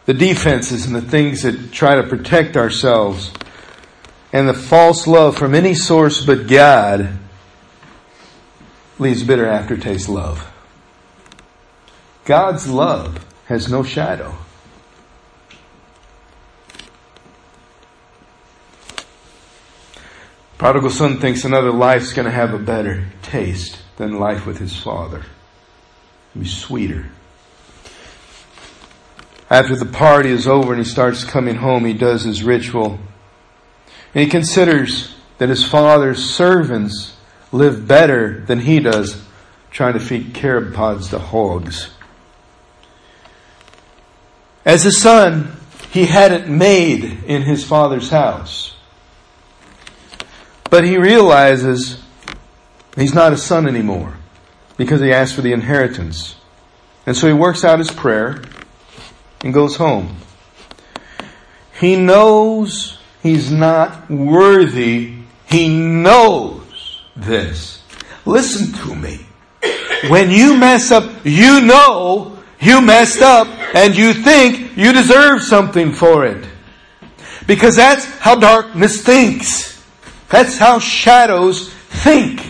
The 0.05 0.13
defenses 0.13 0.85
and 0.85 0.95
the 0.95 1.01
things 1.01 1.41
that 1.41 1.71
try 1.71 1.95
to 1.95 2.03
protect 2.03 2.55
ourselves 2.55 3.31
and 4.33 4.49
the 4.49 4.53
false 4.53 5.05
love 5.05 5.37
from 5.37 5.53
any 5.53 5.75
source 5.75 6.25
but 6.25 6.47
God 6.47 7.19
leaves 8.97 9.23
bitter 9.23 9.45
aftertaste 9.45 10.09
love. 10.09 10.51
God's 12.25 12.67
love 12.67 13.25
has 13.45 13.69
no 13.69 13.83
shadow. 13.83 14.35
Prodigal 20.57 20.89
son 20.89 21.19
thinks 21.19 21.43
another 21.43 21.71
life's 21.71 22.13
going 22.13 22.25
to 22.25 22.31
have 22.31 22.53
a 22.53 22.59
better 22.59 23.05
taste 23.21 23.79
than 23.97 24.19
life 24.19 24.45
with 24.45 24.57
his 24.57 24.75
father. 24.75 25.25
It'll 26.31 26.41
be 26.41 26.47
sweeter. 26.47 27.09
After 29.49 29.75
the 29.75 29.85
party 29.85 30.29
is 30.29 30.47
over 30.47 30.73
and 30.73 30.83
he 30.83 30.89
starts 30.89 31.23
coming 31.23 31.55
home, 31.55 31.85
he 31.85 31.93
does 31.93 32.23
his 32.23 32.41
ritual 32.41 32.97
and 34.13 34.23
he 34.23 34.29
considers 34.29 35.15
that 35.37 35.49
his 35.49 35.63
father's 35.63 36.23
servants 36.23 37.17
live 37.51 37.87
better 37.87 38.41
than 38.41 38.59
he 38.59 38.79
does 38.79 39.23
trying 39.71 39.93
to 39.93 39.99
feed 39.99 40.33
carob 40.33 40.73
pods 40.73 41.09
to 41.09 41.19
hogs. 41.19 41.89
As 44.65 44.85
a 44.85 44.91
son, 44.91 45.57
he 45.91 46.05
had 46.05 46.31
it 46.31 46.47
made 46.47 47.03
in 47.25 47.41
his 47.41 47.65
father's 47.65 48.09
house. 48.09 48.75
But 50.69 50.83
he 50.83 50.97
realizes 50.97 52.01
he's 52.95 53.13
not 53.13 53.33
a 53.33 53.37
son 53.37 53.67
anymore 53.67 54.15
because 54.77 55.01
he 55.01 55.11
asked 55.11 55.35
for 55.35 55.41
the 55.41 55.53
inheritance. 55.53 56.35
And 57.05 57.15
so 57.15 57.27
he 57.27 57.33
works 57.33 57.63
out 57.63 57.79
his 57.79 57.91
prayer 57.91 58.41
and 59.41 59.53
goes 59.53 59.75
home. 59.75 60.17
He 61.79 61.95
knows 61.95 62.97
He's 63.23 63.49
not 63.49 64.11
worthy. 64.11 65.15
He 65.45 65.69
knows 65.69 67.01
this. 67.15 67.81
Listen 68.25 68.73
to 68.83 68.95
me. 68.95 69.25
When 70.09 70.29
you 70.29 70.57
mess 70.57 70.91
up, 70.91 71.09
you 71.23 71.61
know 71.61 72.37
you 72.59 72.81
messed 72.81 73.21
up 73.21 73.47
and 73.73 73.95
you 73.95 74.13
think 74.13 74.77
you 74.77 74.91
deserve 74.91 75.41
something 75.41 75.93
for 75.93 76.25
it. 76.25 76.45
Because 77.47 77.77
that's 77.77 78.05
how 78.19 78.35
darkness 78.35 79.01
thinks. 79.01 79.81
That's 80.29 80.57
how 80.57 80.79
shadows 80.79 81.71
think. 81.71 82.41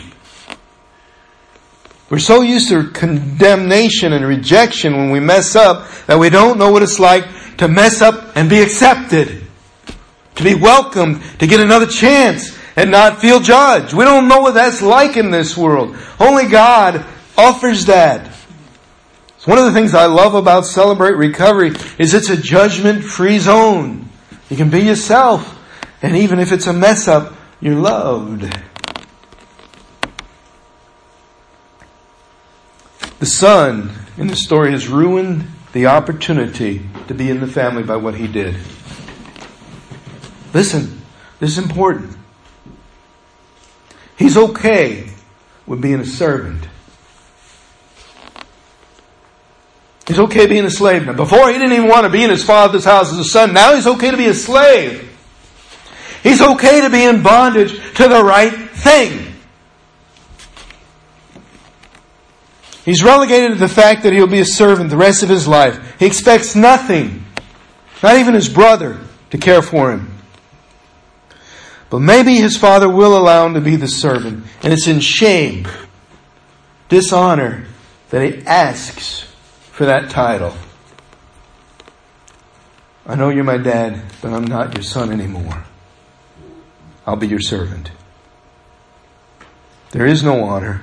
We're 2.10 2.20
so 2.20 2.42
used 2.42 2.70
to 2.70 2.90
condemnation 2.92 4.14
and 4.14 4.26
rejection 4.26 4.96
when 4.96 5.12
we 5.12 5.20
mess 5.20 5.56
up 5.56 5.90
that 6.06 6.20
we 6.20 6.30
don't 6.30 6.58
know 6.60 6.72
what 6.72 6.84
it's 6.84 7.00
like 7.00 7.58
to 7.58 7.68
mess 7.68 8.02
up 8.02 8.36
and 8.36 8.50
be 8.50 8.62
accepted. 8.62 9.43
To 10.36 10.44
be 10.44 10.56
welcomed, 10.56 11.22
to 11.40 11.48
get 11.48 11.60
another 11.60 11.86
chance 11.86 12.58
and 12.76 12.90
not 12.92 13.22
feel 13.22 13.40
judged. 13.40 13.94
We 13.94 14.04
don't 14.04 14.28
know 14.28 14.42
what 14.42 14.56
that's 14.56 14.82
like 14.82 15.16
in 15.16 15.32
this 15.32 15.56
world. 15.56 15.96
Only 16.20 16.48
God 16.48 17.06
offers 17.38 17.86
that. 17.86 18.32
It's 19.36 19.46
one 19.46 19.58
of 19.58 19.66
the 19.66 19.74
things 19.74 19.94
I 19.94 20.06
love 20.06 20.36
about 20.36 20.66
Celebrate 20.66 21.18
Recovery 21.18 21.74
is 22.00 22.14
it's 22.14 22.30
a 22.30 22.38
judgment-free 22.38 23.40
zone. 23.40 24.10
You 24.50 24.58
can 24.58 24.70
be 24.70 24.82
yourself, 24.82 25.60
and 26.02 26.16
even 26.16 26.40
if 26.40 26.52
it's 26.52 26.68
a 26.68 26.74
mess 26.74 27.08
up, 27.08 27.34
you're 27.60 27.76
loved. 27.76 28.52
The 33.20 33.26
son 33.26 33.92
in 34.18 34.28
the 34.28 34.36
story 34.36 34.72
has 34.72 34.88
ruined 34.88 35.46
the 35.74 35.88
opportunity 35.88 36.82
to 37.08 37.14
be 37.14 37.30
in 37.30 37.40
the 37.40 37.48
family 37.48 37.84
by 37.84 37.98
what 37.98 38.16
he 38.16 38.28
did. 38.28 38.56
Listen, 40.54 41.02
this 41.40 41.52
is 41.52 41.58
important. 41.58 42.16
He's 44.18 44.38
okay 44.38 45.10
with 45.66 45.82
being 45.82 46.00
a 46.00 46.06
servant. 46.06 46.68
He's 50.08 50.20
okay 50.20 50.48
being 50.48 50.66
a 50.66 50.70
slave 50.70 51.06
now. 51.06 51.14
Before 51.14 51.48
he 51.50 51.58
didn't 51.58 51.74
even 51.74 51.88
want 51.88 52.06
to 52.06 52.10
be 52.10 52.24
in 52.24 52.30
his 52.30 52.44
father's 52.44 52.86
house 52.86 53.12
as 53.12 53.18
a 53.18 53.24
son. 53.24 53.54
Now 53.54 53.74
he's 53.74 53.88
okay 53.88 54.12
to 54.12 54.18
be 54.18 54.28
a 54.28 54.34
slave. 54.34 55.10
He's 56.22 56.42
okay 56.42 56.82
to 56.82 56.90
be 56.90 57.04
in 57.04 57.24
bondage 57.24 57.74
to 57.96 58.08
the 58.08 58.24
right 58.24 58.54
thing. 58.72 59.34
He's 62.86 63.02
relegated 63.02 63.52
to 63.52 63.58
the 63.58 63.70
fact 63.70 64.04
that 64.04 64.12
he'll 64.12 64.28
be 64.28 64.42
a 64.42 64.46
servant 64.46 64.90
the 64.90 64.98
rest 64.98 65.24
of 65.24 65.30
his 65.30 65.48
life. 65.48 66.00
He 66.00 66.06
expects 66.06 66.54
nothing, 66.54 67.26
not 68.02 68.18
even 68.18 68.34
his 68.34 68.50
brother, 68.50 69.00
to 69.30 69.38
care 69.38 69.62
for 69.62 69.92
him. 69.92 70.13
But 71.94 72.00
maybe 72.00 72.38
his 72.38 72.58
father 72.58 72.90
will 72.90 73.16
allow 73.16 73.46
him 73.46 73.54
to 73.54 73.62
be 73.62 73.76
the 73.76 73.88
servant. 73.88 74.46
And 74.64 74.74
it's 74.74 74.88
in 74.88 75.00
shame, 75.00 75.68
dishonor, 76.90 77.68
that 78.10 78.24
he 78.24 78.44
asks 78.48 79.32
for 79.70 79.86
that 79.86 80.10
title. 80.10 80.56
I 83.06 83.14
know 83.14 83.30
you're 83.30 83.44
my 83.44 83.60
dad, 83.60 84.02
but 84.24 84.34
I'm 84.34 84.46
not 84.46 84.74
your 84.74 84.82
son 84.82 85.12
anymore. 85.12 85.66
I'll 87.06 87.16
be 87.16 87.28
your 87.28 87.40
servant. 87.40 87.92
There 89.92 90.08
is 90.08 90.24
no 90.24 90.46
honor. 90.46 90.82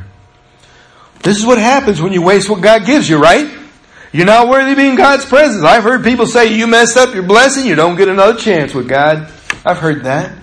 This 1.24 1.38
is 1.38 1.44
what 1.44 1.58
happens 1.58 2.00
when 2.00 2.12
you 2.12 2.22
waste 2.22 2.48
what 2.48 2.60
God 2.60 2.86
gives 2.86 3.08
you, 3.08 3.20
right? 3.20 3.52
You're 4.12 4.26
not 4.26 4.48
worthy 4.48 4.70
of 4.70 4.76
being 4.76 4.94
God's 4.94 5.24
presence. 5.24 5.64
I've 5.64 5.82
heard 5.82 6.04
people 6.04 6.28
say 6.28 6.54
you 6.54 6.68
messed 6.68 6.96
up 6.96 7.14
your 7.14 7.24
blessing, 7.24 7.66
you 7.66 7.74
don't 7.74 7.96
get 7.96 8.06
another 8.06 8.38
chance 8.38 8.72
with 8.72 8.88
God. 8.88 9.28
I've 9.64 9.78
heard 9.78 10.04
that. 10.04 10.39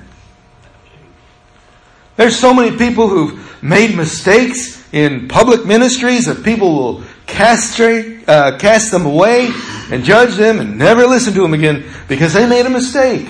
There's 2.17 2.37
so 2.37 2.53
many 2.53 2.75
people 2.77 3.07
who've 3.07 3.63
made 3.63 3.95
mistakes 3.95 4.83
in 4.91 5.27
public 5.27 5.65
ministries 5.65 6.25
that 6.25 6.43
people 6.43 6.73
will 6.73 7.03
castrate, 7.27 8.27
uh, 8.27 8.57
cast 8.57 8.91
them 8.91 9.05
away 9.05 9.51
and 9.91 10.03
judge 10.03 10.35
them 10.35 10.59
and 10.59 10.77
never 10.77 11.05
listen 11.05 11.33
to 11.33 11.41
them 11.41 11.53
again 11.53 11.85
because 12.07 12.33
they 12.33 12.47
made 12.47 12.65
a 12.65 12.69
mistake. 12.69 13.29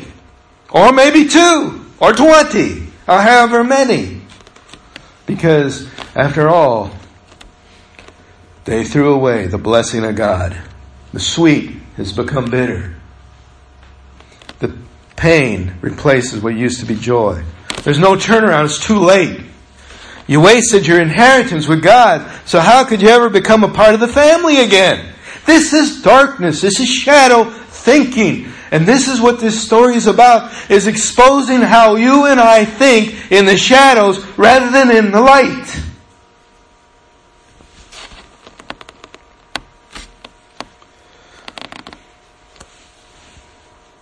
Or 0.70 0.92
maybe 0.92 1.28
two, 1.28 1.86
or 2.00 2.14
twenty, 2.14 2.88
or 3.08 3.20
however 3.20 3.64
many. 3.64 4.22
Because, 5.26 5.90
after 6.16 6.48
all, 6.48 6.92
they 8.66 8.84
threw 8.84 9.14
away 9.14 9.48
the 9.48 9.58
blessing 9.58 10.06
of 10.06 10.16
God. 10.16 10.58
The 11.14 11.20
sweet 11.20 11.72
has 11.96 12.14
become 12.14 12.50
bitter. 12.50 12.96
The 14.60 14.78
pain 15.16 15.74
replaces 15.82 16.42
what 16.42 16.56
used 16.56 16.80
to 16.82 16.86
be 16.86 16.96
joy. 16.96 17.44
There's 17.88 18.00
no 18.00 18.18
turnaround. 18.18 18.66
It's 18.66 18.86
too 18.86 19.00
late. 19.00 19.40
You 20.28 20.42
wasted 20.42 20.86
your 20.86 21.00
inheritance 21.00 21.70
with 21.70 21.82
God, 21.82 22.30
so 22.46 22.60
how 22.60 22.84
could 22.84 23.02
you 23.02 23.08
ever 23.08 23.30
become 23.30 23.64
a 23.64 23.70
part 23.70 23.94
of 23.94 24.02
the 24.02 24.10
family 24.10 24.60
again? 24.60 25.14
This 25.46 25.72
is 25.72 26.02
darkness. 26.02 26.60
This 26.60 26.82
is 26.82 26.90
shadow 26.90 27.46
thinking. 27.46 28.52
And 28.72 28.86
this 28.86 29.08
is 29.08 29.22
what 29.22 29.40
this 29.40 29.66
story 29.66 29.96
is 29.96 30.06
about, 30.06 30.52
is 30.70 30.86
exposing 30.86 31.62
how 31.62 31.96
you 31.96 32.26
and 32.26 32.42
I 32.42 32.66
think 32.66 33.32
in 33.32 33.46
the 33.46 33.56
shadows 33.56 34.22
rather 34.38 34.70
than 34.70 34.92
in 34.92 35.12
the 35.12 35.22
light. 35.22 35.84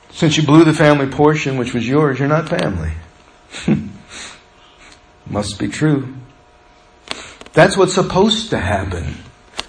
Since 0.09 0.38
you 0.38 0.43
blew 0.43 0.63
the 0.63 0.73
family 0.73 1.05
portion, 1.05 1.57
which 1.57 1.75
was 1.75 1.88
yours, 1.88 2.17
you're 2.17 2.27
not 2.27 2.49
family. 2.49 2.93
Must 5.28 5.60
be 5.60 5.68
true. 5.68 6.14
That's 7.53 7.78
what's 7.78 7.93
supposed 7.93 8.49
to 8.51 8.60
happen. 8.60 9.16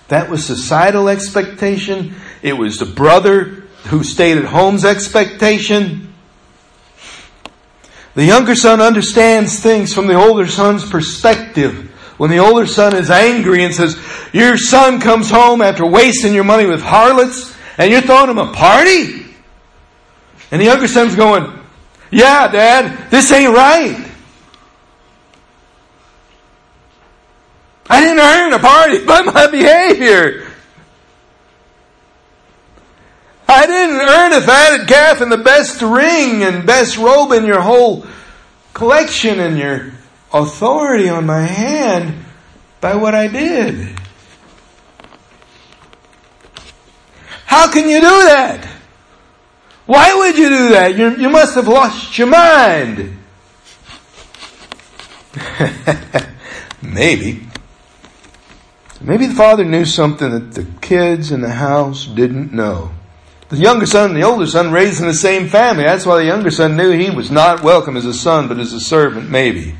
That 0.08 0.30
was 0.30 0.44
societal 0.44 1.08
expectation. 1.08 2.14
It 2.42 2.54
was 2.54 2.78
the 2.78 2.86
brother 2.86 3.64
who 3.86 4.04
stayed 4.04 4.38
at 4.38 4.44
home's 4.44 4.84
expectation. 4.84 6.12
The 8.14 8.24
younger 8.24 8.54
son 8.54 8.80
understands 8.80 9.60
things 9.60 9.92
from 9.92 10.06
the 10.06 10.14
older 10.14 10.46
son's 10.46 10.88
perspective. 10.88 11.92
When 12.18 12.30
the 12.30 12.38
older 12.38 12.66
son 12.66 12.96
is 12.96 13.10
angry 13.10 13.62
and 13.62 13.74
says, 13.74 14.00
Your 14.32 14.56
son 14.56 15.00
comes 15.00 15.30
home 15.30 15.60
after 15.60 15.84
wasting 15.84 16.32
your 16.32 16.44
money 16.44 16.66
with 16.66 16.80
harlots 16.80 17.54
and 17.76 17.90
you're 17.90 18.00
throwing 18.00 18.30
him 18.30 18.38
a 18.38 18.52
party? 18.52 19.26
And 20.50 20.60
the 20.60 20.64
younger 20.64 20.88
son's 20.88 21.14
going, 21.14 21.55
Yeah, 22.16 22.48
dad, 22.48 23.10
this 23.10 23.30
ain't 23.30 23.52
right. 23.52 24.10
I 27.90 28.00
didn't 28.00 28.18
earn 28.18 28.54
a 28.54 28.58
party 28.58 29.04
by 29.04 29.20
my 29.20 29.46
behavior. 29.48 30.50
I 33.46 33.66
didn't 33.66 34.00
earn 34.00 34.32
a 34.32 34.40
fatted 34.40 34.88
calf 34.88 35.20
and 35.20 35.30
the 35.30 35.36
best 35.36 35.82
ring 35.82 36.42
and 36.42 36.66
best 36.66 36.96
robe 36.96 37.32
in 37.32 37.44
your 37.44 37.60
whole 37.60 38.06
collection 38.72 39.38
and 39.38 39.58
your 39.58 39.92
authority 40.32 41.10
on 41.10 41.26
my 41.26 41.42
hand 41.42 42.24
by 42.80 42.94
what 42.94 43.14
I 43.14 43.28
did. 43.28 43.94
How 47.44 47.70
can 47.70 47.90
you 47.90 48.00
do 48.00 48.08
that? 48.08 48.75
Why 49.86 50.12
would 50.14 50.36
you 50.36 50.48
do 50.48 50.68
that? 50.70 50.96
You, 50.96 51.16
you 51.16 51.28
must 51.30 51.54
have 51.54 51.68
lost 51.68 52.18
your 52.18 52.26
mind. 52.26 53.16
Maybe. 56.82 57.46
Maybe 59.00 59.26
the 59.26 59.34
father 59.34 59.64
knew 59.64 59.84
something 59.84 60.30
that 60.30 60.54
the 60.54 60.66
kids 60.80 61.30
in 61.30 61.40
the 61.40 61.50
house 61.50 62.06
didn't 62.06 62.52
know. 62.52 62.90
The 63.48 63.58
younger 63.58 63.86
son 63.86 64.10
and 64.10 64.16
the 64.20 64.26
older 64.26 64.46
son 64.46 64.72
raised 64.72 65.00
in 65.00 65.06
the 65.06 65.14
same 65.14 65.48
family. 65.48 65.84
That's 65.84 66.04
why 66.04 66.18
the 66.18 66.24
younger 66.24 66.50
son 66.50 66.76
knew 66.76 66.90
he 66.90 67.10
was 67.10 67.30
not 67.30 67.62
welcome 67.62 67.96
as 67.96 68.04
a 68.04 68.14
son, 68.14 68.48
but 68.48 68.58
as 68.58 68.72
a 68.72 68.80
servant, 68.80 69.30
maybe. 69.30 69.76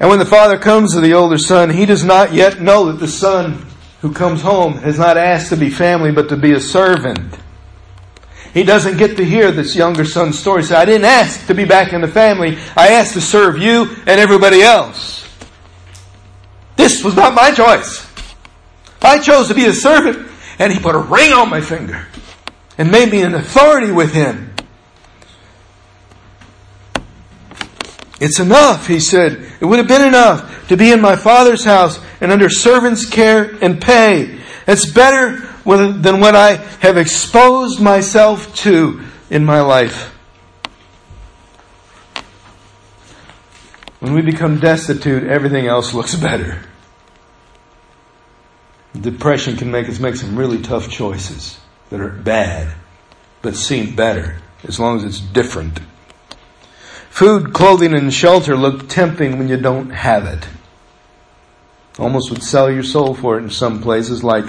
And 0.00 0.08
when 0.08 0.18
the 0.18 0.24
father 0.24 0.58
comes 0.58 0.94
to 0.94 1.00
the 1.00 1.12
older 1.12 1.36
son, 1.36 1.70
he 1.70 1.84
does 1.84 2.04
not 2.04 2.32
yet 2.32 2.60
know 2.60 2.86
that 2.86 3.00
the 3.00 3.08
son 3.08 3.66
who 4.00 4.12
comes 4.12 4.40
home 4.40 4.78
has 4.78 4.98
not 4.98 5.18
asked 5.18 5.50
to 5.50 5.56
be 5.56 5.68
family, 5.68 6.12
but 6.12 6.30
to 6.30 6.36
be 6.36 6.52
a 6.52 6.60
servant. 6.60 7.36
He 8.56 8.62
doesn't 8.62 8.96
get 8.96 9.18
to 9.18 9.24
hear 9.24 9.52
this 9.52 9.76
younger 9.76 10.06
son's 10.06 10.38
story. 10.38 10.62
Say, 10.62 10.76
I 10.76 10.86
didn't 10.86 11.04
ask 11.04 11.46
to 11.48 11.54
be 11.54 11.66
back 11.66 11.92
in 11.92 12.00
the 12.00 12.08
family. 12.08 12.56
I 12.74 12.92
asked 12.92 13.12
to 13.12 13.20
serve 13.20 13.58
you 13.58 13.94
and 14.06 14.18
everybody 14.18 14.62
else. 14.62 15.28
This 16.74 17.04
was 17.04 17.14
not 17.14 17.34
my 17.34 17.50
choice. 17.50 18.10
I 19.02 19.18
chose 19.18 19.48
to 19.48 19.54
be 19.54 19.66
a 19.66 19.74
servant, 19.74 20.26
and 20.58 20.72
he 20.72 20.80
put 20.80 20.94
a 20.94 20.98
ring 20.98 21.34
on 21.34 21.50
my 21.50 21.60
finger 21.60 22.06
and 22.78 22.90
made 22.90 23.10
me 23.10 23.20
an 23.20 23.34
authority 23.34 23.92
with 23.92 24.14
him. 24.14 24.54
It's 28.20 28.40
enough, 28.40 28.86
he 28.86 29.00
said. 29.00 29.52
It 29.60 29.66
would 29.66 29.80
have 29.80 29.88
been 29.88 30.08
enough 30.08 30.68
to 30.68 30.78
be 30.78 30.92
in 30.92 31.02
my 31.02 31.16
father's 31.16 31.66
house 31.66 32.00
and 32.22 32.32
under 32.32 32.48
servant's 32.48 33.04
care 33.04 33.54
and 33.60 33.82
pay. 33.82 34.40
It's 34.66 34.90
better 34.90 35.46
than 35.66 36.20
what 36.20 36.36
I 36.36 36.56
have 36.80 36.96
exposed 36.96 37.80
myself 37.80 38.54
to 38.56 39.02
in 39.30 39.44
my 39.44 39.60
life. 39.60 40.12
When 43.98 44.14
we 44.14 44.22
become 44.22 44.60
destitute, 44.60 45.24
everything 45.24 45.66
else 45.66 45.92
looks 45.92 46.14
better. 46.14 46.62
Depression 48.98 49.56
can 49.56 49.70
make 49.70 49.88
us 49.88 49.98
make 49.98 50.16
some 50.16 50.36
really 50.36 50.62
tough 50.62 50.88
choices 50.88 51.58
that 51.90 52.00
are 52.00 52.10
bad, 52.10 52.72
but 53.42 53.56
seem 53.56 53.96
better 53.96 54.38
as 54.64 54.78
long 54.78 54.96
as 54.96 55.04
it's 55.04 55.20
different. 55.20 55.80
Food, 57.10 57.52
clothing, 57.52 57.94
and 57.94 58.12
shelter 58.12 58.56
look 58.56 58.88
tempting 58.88 59.38
when 59.38 59.48
you 59.48 59.56
don't 59.56 59.90
have 59.90 60.26
it. 60.26 60.46
Almost 61.98 62.30
would 62.30 62.42
sell 62.42 62.70
your 62.70 62.82
soul 62.82 63.14
for 63.14 63.38
it 63.38 63.42
in 63.42 63.50
some 63.50 63.82
places, 63.82 64.22
like 64.22 64.44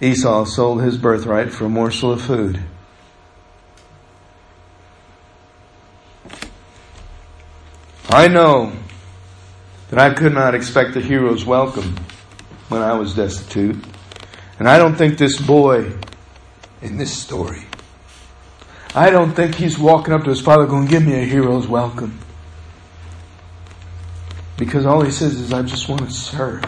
Esau 0.00 0.44
sold 0.44 0.82
his 0.82 0.96
birthright 0.96 1.52
for 1.52 1.64
a 1.64 1.68
morsel 1.68 2.12
of 2.12 2.22
food. 2.22 2.62
I 8.10 8.28
know 8.28 8.72
that 9.90 9.98
I 9.98 10.14
could 10.14 10.32
not 10.32 10.54
expect 10.54 10.96
a 10.96 11.00
hero's 11.00 11.44
welcome 11.44 11.96
when 12.68 12.80
I 12.80 12.94
was 12.94 13.14
destitute. 13.14 13.76
And 14.58 14.68
I 14.68 14.78
don't 14.78 14.94
think 14.94 15.18
this 15.18 15.40
boy 15.40 15.92
in 16.80 16.96
this 16.96 17.16
story, 17.16 17.64
I 18.94 19.10
don't 19.10 19.32
think 19.32 19.56
he's 19.56 19.78
walking 19.78 20.14
up 20.14 20.24
to 20.24 20.30
his 20.30 20.40
father 20.40 20.66
going, 20.66 20.86
Give 20.86 21.04
me 21.04 21.14
a 21.14 21.24
hero's 21.24 21.66
welcome. 21.68 22.18
Because 24.56 24.86
all 24.86 25.02
he 25.02 25.12
says 25.12 25.34
is, 25.34 25.52
I 25.52 25.62
just 25.62 25.88
want 25.88 26.02
to 26.02 26.10
serve. 26.10 26.64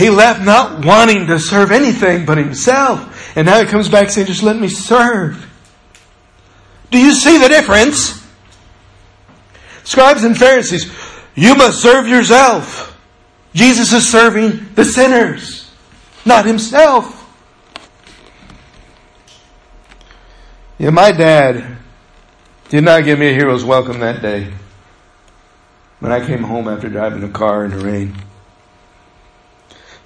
He 0.00 0.08
left 0.08 0.42
not 0.42 0.82
wanting 0.82 1.26
to 1.26 1.38
serve 1.38 1.70
anything 1.70 2.24
but 2.24 2.38
himself. 2.38 3.36
And 3.36 3.44
now 3.44 3.60
he 3.60 3.66
comes 3.66 3.86
back 3.86 4.08
saying, 4.08 4.28
just 4.28 4.42
let 4.42 4.56
me 4.58 4.66
serve. 4.66 5.46
Do 6.90 6.98
you 6.98 7.12
see 7.12 7.36
the 7.36 7.48
difference? 7.48 8.26
Scribes 9.84 10.24
and 10.24 10.34
Pharisees, 10.38 10.90
you 11.34 11.54
must 11.54 11.82
serve 11.82 12.08
yourself. 12.08 12.98
Jesus 13.52 13.92
is 13.92 14.10
serving 14.10 14.72
the 14.74 14.86
sinners, 14.86 15.70
not 16.24 16.46
himself. 16.46 17.18
Yeah, 20.78 20.90
my 20.90 21.12
dad 21.12 21.76
did 22.70 22.84
not 22.84 23.04
give 23.04 23.18
me 23.18 23.28
a 23.28 23.32
hero's 23.34 23.64
welcome 23.64 24.00
that 24.00 24.22
day 24.22 24.50
when 25.98 26.10
I 26.10 26.24
came 26.26 26.42
home 26.42 26.68
after 26.68 26.88
driving 26.88 27.22
a 27.22 27.28
car 27.28 27.66
in 27.66 27.72
the 27.72 27.84
rain. 27.84 28.14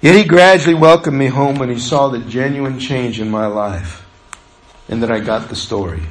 Yet 0.05 0.17
he 0.17 0.23
gradually 0.23 0.75
welcomed 0.75 1.17
me 1.17 1.25
home 1.25 1.55
when 1.57 1.71
he 1.71 1.79
saw 1.79 2.09
the 2.09 2.19
genuine 2.19 2.77
change 2.77 3.19
in 3.19 3.27
my 3.27 3.47
life 3.47 4.05
and 4.87 5.01
that 5.01 5.09
I 5.09 5.19
got 5.19 5.49
the 5.49 5.55
story. 5.55 6.03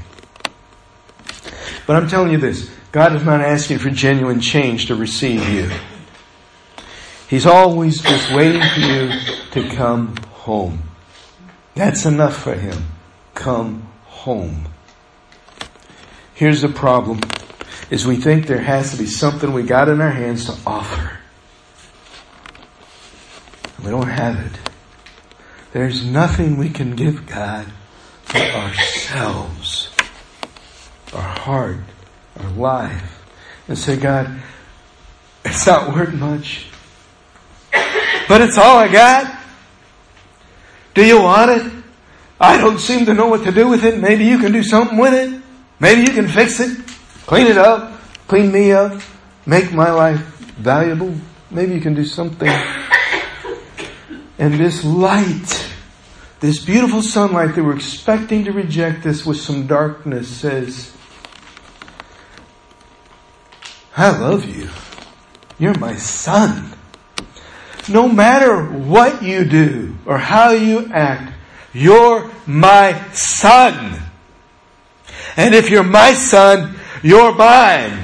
But 1.87 1.95
I'm 1.95 2.09
telling 2.09 2.33
you 2.33 2.39
this 2.39 2.69
God 2.91 3.15
is 3.15 3.23
not 3.23 3.41
asking 3.41 3.79
for 3.79 3.91
genuine 3.91 4.41
change 4.41 4.87
to 4.87 4.97
receive 4.97 5.49
you. 5.49 5.71
He's 7.29 7.47
always 7.47 8.03
just 8.03 8.35
waiting 8.35 8.63
for 8.63 8.81
you 8.81 9.13
to 9.53 9.77
come 9.77 10.17
home. 10.33 10.83
That's 11.77 12.05
enough 12.05 12.43
for 12.43 12.55
him. 12.55 12.87
Come 13.35 13.87
home. 14.07 14.65
Here's 16.35 16.63
the 16.63 16.69
problem 16.69 17.21
is 17.91 18.05
we 18.05 18.17
think 18.17 18.49
there 18.49 18.59
has 18.59 18.91
to 18.91 18.97
be 18.97 19.07
something 19.07 19.53
we 19.53 19.63
got 19.63 19.89
in 19.89 20.01
our 20.01 20.11
hands 20.11 20.47
to 20.47 20.59
offer. 20.67 21.21
We 23.85 23.91
don't 23.91 24.09
have 24.09 24.41
it. 24.41 24.59
There's 25.73 26.03
nothing 26.03 26.57
we 26.57 26.71
can 26.71 26.97
give 26.97 27.27
God 27.27 27.67
but 28.33 28.51
ourselves, 28.55 29.91
our 31.13 31.21
heart, 31.21 31.77
our 32.41 32.51
life, 32.51 33.23
and 33.69 33.77
say, 33.77 33.97
God, 33.97 34.41
it's 35.45 35.67
not 35.67 35.95
worth 35.95 36.15
much, 36.15 36.67
but 38.27 38.41
it's 38.41 38.57
all 38.57 38.79
I 38.79 38.89
got. 38.89 39.39
Do 40.95 41.05
you 41.05 41.21
want 41.21 41.51
it? 41.51 41.73
I 42.41 42.57
don't 42.57 42.79
seem 42.79 43.05
to 43.05 43.13
know 43.13 43.27
what 43.27 43.45
to 43.45 43.53
do 43.53 43.69
with 43.69 43.85
it. 43.85 43.99
Maybe 43.99 44.25
you 44.25 44.39
can 44.39 44.51
do 44.51 44.63
something 44.63 44.97
with 44.97 45.13
it. 45.13 45.43
Maybe 45.79 46.01
you 46.01 46.15
can 46.15 46.29
fix 46.29 46.59
it, 46.59 46.79
clean 47.27 47.49
it 47.49 47.59
up, 47.59 48.01
clean 48.29 48.51
me 48.51 48.73
up, 48.73 49.03
make 49.45 49.73
my 49.75 49.91
life 49.91 50.21
valuable. 50.57 51.15
Maybe 51.51 51.75
you 51.75 51.81
can 51.83 51.95
do 51.95 52.07
something 52.07 52.49
and 54.39 54.55
this 54.55 54.85
light, 54.85 55.71
this 56.41 56.65
beautiful 56.65 57.03
sunlight 57.03 57.55
that 57.55 57.65
we're 57.65 57.77
expecting 57.77 58.45
to 58.45 58.53
reject 58.53 59.07
us 59.07 59.25
with 59.25 59.39
some 59.39 59.67
darkness 59.67 60.29
says, 60.29 60.95
I 63.97 64.11
love 64.19 64.45
you. 64.45 64.71
You're 65.59 65.79
my 65.79 65.97
son. 65.97 66.73
No 67.89 68.09
matter 68.09 68.65
what 68.65 69.23
you 69.23 69.45
do 69.45 69.97
or 70.05 70.19
how 70.19 70.51
you 70.51 70.91
act, 70.93 71.33
you're 71.73 72.31
my 72.47 73.01
son. 73.13 74.01
And 75.37 75.55
if 75.55 75.71
you're 75.71 75.85
my 75.85 76.15
son, 76.15 76.77
you're 77.03 77.35
mine. 77.35 78.04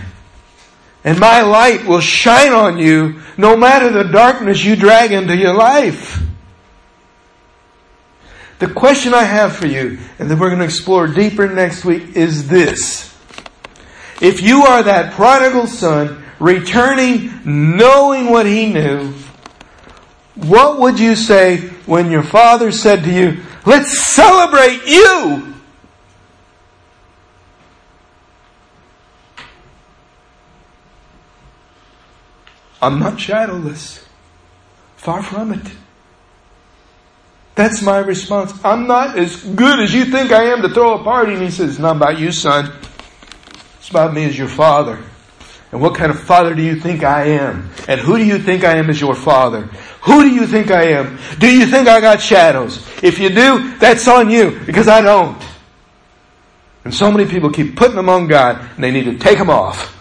And 1.02 1.18
my 1.18 1.40
light 1.40 1.86
will 1.86 2.00
shine 2.00 2.52
on 2.52 2.78
you 2.78 3.20
no 3.36 3.56
matter 3.56 3.90
the 3.90 4.04
darkness 4.04 4.64
you 4.64 4.76
drag 4.76 5.12
into 5.12 5.36
your 5.36 5.54
life. 5.54 6.22
The 8.58 8.68
question 8.68 9.14
I 9.14 9.22
have 9.22 9.56
for 9.56 9.66
you, 9.66 9.98
and 10.18 10.30
that 10.30 10.38
we're 10.38 10.50
going 10.50 10.58
to 10.58 10.66
explore 10.66 11.06
deeper 11.06 11.48
next 11.48 11.84
week, 11.86 12.14
is 12.14 12.48
this. 12.48 13.16
If 14.20 14.42
you 14.42 14.64
are 14.64 14.82
that 14.82 15.14
prodigal 15.14 15.66
son, 15.66 16.22
returning 16.38 17.30
knowing 17.46 18.30
what 18.30 18.44
he 18.44 18.70
knew, 18.70 19.14
what 20.34 20.78
would 20.78 21.00
you 21.00 21.16
say 21.16 21.68
when 21.86 22.10
your 22.10 22.22
father 22.22 22.70
said 22.70 23.04
to 23.04 23.10
you, 23.10 23.42
let's 23.64 23.98
celebrate 23.98 24.84
you? 24.86 25.49
I'm 32.82 32.98
not 32.98 33.20
shadowless. 33.20 34.04
Far 34.96 35.22
from 35.22 35.52
it. 35.52 35.66
That's 37.54 37.82
my 37.82 37.98
response. 37.98 38.52
I'm 38.64 38.86
not 38.86 39.18
as 39.18 39.42
good 39.42 39.80
as 39.80 39.92
you 39.92 40.06
think 40.06 40.30
I 40.30 40.44
am 40.44 40.62
to 40.62 40.68
throw 40.68 40.98
a 40.98 41.04
party. 41.04 41.34
And 41.34 41.42
he 41.42 41.50
says, 41.50 41.70
It's 41.70 41.78
not 41.78 41.96
about 41.96 42.18
you, 42.18 42.32
son. 42.32 42.72
It's 43.78 43.90
about 43.90 44.14
me 44.14 44.24
as 44.24 44.38
your 44.38 44.48
father. 44.48 44.98
And 45.72 45.80
what 45.80 45.94
kind 45.94 46.10
of 46.10 46.18
father 46.18 46.54
do 46.54 46.62
you 46.62 46.76
think 46.76 47.04
I 47.04 47.24
am? 47.26 47.70
And 47.86 48.00
who 48.00 48.16
do 48.16 48.24
you 48.24 48.38
think 48.38 48.64
I 48.64 48.76
am 48.76 48.90
as 48.90 49.00
your 49.00 49.14
father? 49.14 49.62
Who 50.02 50.22
do 50.22 50.30
you 50.30 50.46
think 50.46 50.70
I 50.70 50.84
am? 50.92 51.18
Do 51.38 51.48
you 51.48 51.66
think 51.66 51.86
I 51.86 52.00
got 52.00 52.20
shadows? 52.20 52.84
If 53.02 53.18
you 53.18 53.28
do, 53.28 53.76
that's 53.76 54.08
on 54.08 54.30
you, 54.30 54.58
because 54.66 54.88
I 54.88 55.00
don't. 55.00 55.40
And 56.84 56.94
so 56.94 57.10
many 57.10 57.30
people 57.30 57.50
keep 57.50 57.76
putting 57.76 57.96
them 57.96 58.08
on 58.08 58.26
God, 58.26 58.58
and 58.74 58.82
they 58.82 58.90
need 58.90 59.04
to 59.04 59.18
take 59.18 59.38
them 59.38 59.50
off. 59.50 59.99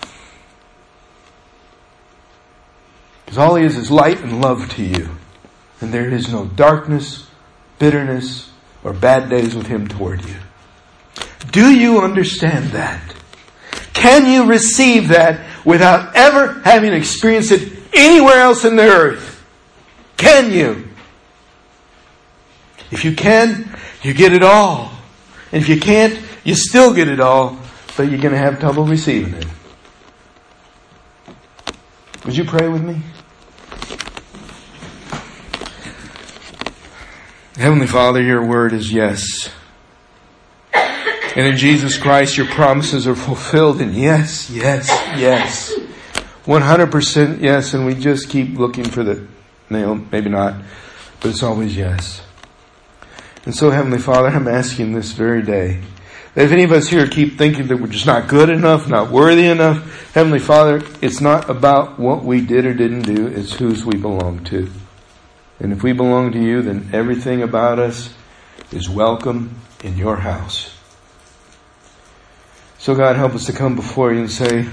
Because 3.30 3.38
all 3.38 3.58
He 3.58 3.64
is 3.64 3.78
is 3.78 3.92
light 3.92 4.22
and 4.22 4.42
love 4.42 4.68
to 4.70 4.84
you. 4.84 5.08
And 5.82 5.94
there 5.94 6.10
is 6.10 6.34
no 6.34 6.46
darkness, 6.46 7.30
bitterness, 7.78 8.52
or 8.84 8.92
bad 8.92 9.30
days 9.30 9.56
with 9.56 9.68
Him 9.68 9.88
toward 9.88 10.26
you. 10.26 10.34
Do 11.52 11.72
you 11.72 12.02
understand 12.02 12.72
that? 12.72 13.14
Can 13.94 14.26
you 14.26 14.46
receive 14.46 15.10
that 15.10 15.46
without 15.64 16.16
ever 16.16 16.60
having 16.62 16.92
experienced 16.92 17.52
it 17.52 17.72
anywhere 17.94 18.40
else 18.40 18.66
in 18.66 18.76
the 18.76 18.88
earth? 18.88 19.46
Can 20.18 20.52
you? 20.52 20.88
If 22.90 23.06
you 23.06 23.16
can, 23.16 23.78
you 24.02 24.16
get 24.16 24.34
it 24.34 24.42
all. 24.42 24.92
And 25.52 25.62
if 25.62 25.70
you 25.70 25.80
can't, 25.80 26.20
you 26.44 26.56
still 26.56 26.96
get 26.96 27.08
it 27.08 27.20
all, 27.20 27.60
but 27.96 28.10
you're 28.10 28.20
going 28.20 28.34
to 28.34 28.40
have 28.40 28.60
trouble 28.60 28.86
receiving 28.86 29.36
it. 29.36 29.46
Would 32.26 32.36
you 32.36 32.44
pray 32.44 32.68
with 32.68 32.84
me? 32.84 33.04
Heavenly 37.60 37.88
Father, 37.88 38.22
your 38.22 38.42
word 38.42 38.72
is 38.72 38.90
yes. 38.90 39.50
And 40.74 41.46
in 41.46 41.58
Jesus 41.58 41.98
Christ, 41.98 42.38
your 42.38 42.46
promises 42.46 43.06
are 43.06 43.18
fulfilled. 43.18 43.82
And 43.82 43.94
yes, 43.94 44.50
yes, 44.50 44.88
yes. 45.20 45.78
100% 46.46 47.42
yes. 47.42 47.74
And 47.74 47.86
we 47.86 47.96
just 47.96 48.30
keep 48.30 48.58
looking 48.58 48.86
for 48.86 49.04
the, 49.04 49.28
no, 49.70 49.96
maybe 50.10 50.30
not, 50.30 50.56
but 51.20 51.32
it's 51.32 51.44
always 51.44 51.76
yes. 51.76 52.22
And 53.44 53.54
so, 53.54 53.72
Heavenly 53.72 54.00
Father, 54.00 54.30
I'm 54.30 54.48
asking 54.48 54.94
this 54.94 55.12
very 55.12 55.42
day 55.42 55.82
that 56.36 56.46
if 56.46 56.54
any 56.54 56.64
of 56.64 56.72
us 56.72 56.88
here 56.88 57.10
keep 57.10 57.38
thinking 57.38 57.68
that 57.68 57.76
we're 57.76 57.88
just 57.88 58.06
not 58.06 58.30
good 58.30 58.50
enough, 58.50 58.88
not 58.88 59.12
worthy 59.12 59.48
enough, 59.48 60.14
Heavenly 60.14 60.40
Father, 60.40 60.82
it's 61.02 61.20
not 61.20 61.50
about 61.50 62.00
what 62.00 62.24
we 62.24 62.40
did 62.40 62.66
or 62.66 62.74
didn't 62.74 63.02
do, 63.02 63.28
it's 63.28 63.52
whose 63.52 63.84
we 63.84 63.98
belong 63.98 64.46
to. 64.46 64.72
And 65.60 65.74
if 65.74 65.84
we 65.84 65.92
belong 65.92 66.32
to 66.32 66.40
you, 66.40 66.62
then 66.62 66.90
everything 66.94 67.42
about 67.42 67.80
us 67.80 68.14
is 68.72 68.90
welcome 68.90 69.60
in 69.84 69.98
your 69.98 70.18
house. 70.18 70.76
So 72.78 72.96
God, 72.96 73.18
help 73.18 73.36
us 73.36 73.46
to 73.48 73.54
come 73.54 73.76
before 73.76 74.14
you 74.14 74.22
and 74.22 74.32
say, 74.32 74.66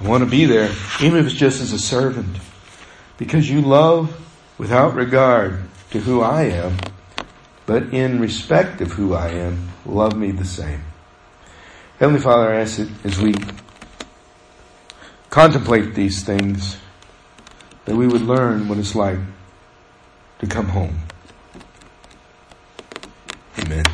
I 0.00 0.06
want 0.06 0.22
to 0.22 0.30
be 0.30 0.44
there, 0.44 0.70
even 1.00 1.18
if 1.18 1.26
it's 1.26 1.34
just 1.34 1.62
as 1.62 1.72
a 1.72 1.78
servant. 1.78 2.36
Because 3.16 3.48
you 3.48 3.62
love 3.62 4.14
without 4.58 4.94
regard 4.94 5.62
to 5.90 6.00
who 6.00 6.20
I 6.20 6.44
am, 6.44 6.76
but 7.64 7.94
in 7.94 8.20
respect 8.20 8.80
of 8.82 8.92
who 8.92 9.14
I 9.14 9.28
am, 9.28 9.70
love 9.86 10.16
me 10.16 10.30
the 10.30 10.44
same. 10.44 10.82
Heavenly 11.98 12.20
Father, 12.20 12.52
I 12.52 12.60
ask 12.60 12.76
that 12.76 12.90
as 13.04 13.18
we 13.18 13.34
contemplate 15.30 15.94
these 15.94 16.22
things, 16.22 16.76
that 17.86 17.96
we 17.96 18.06
would 18.06 18.22
learn 18.22 18.68
what 18.68 18.78
it's 18.78 18.94
like 18.94 19.18
to 20.38 20.46
come 20.46 20.68
home. 20.68 20.96
Amen. 23.58 23.84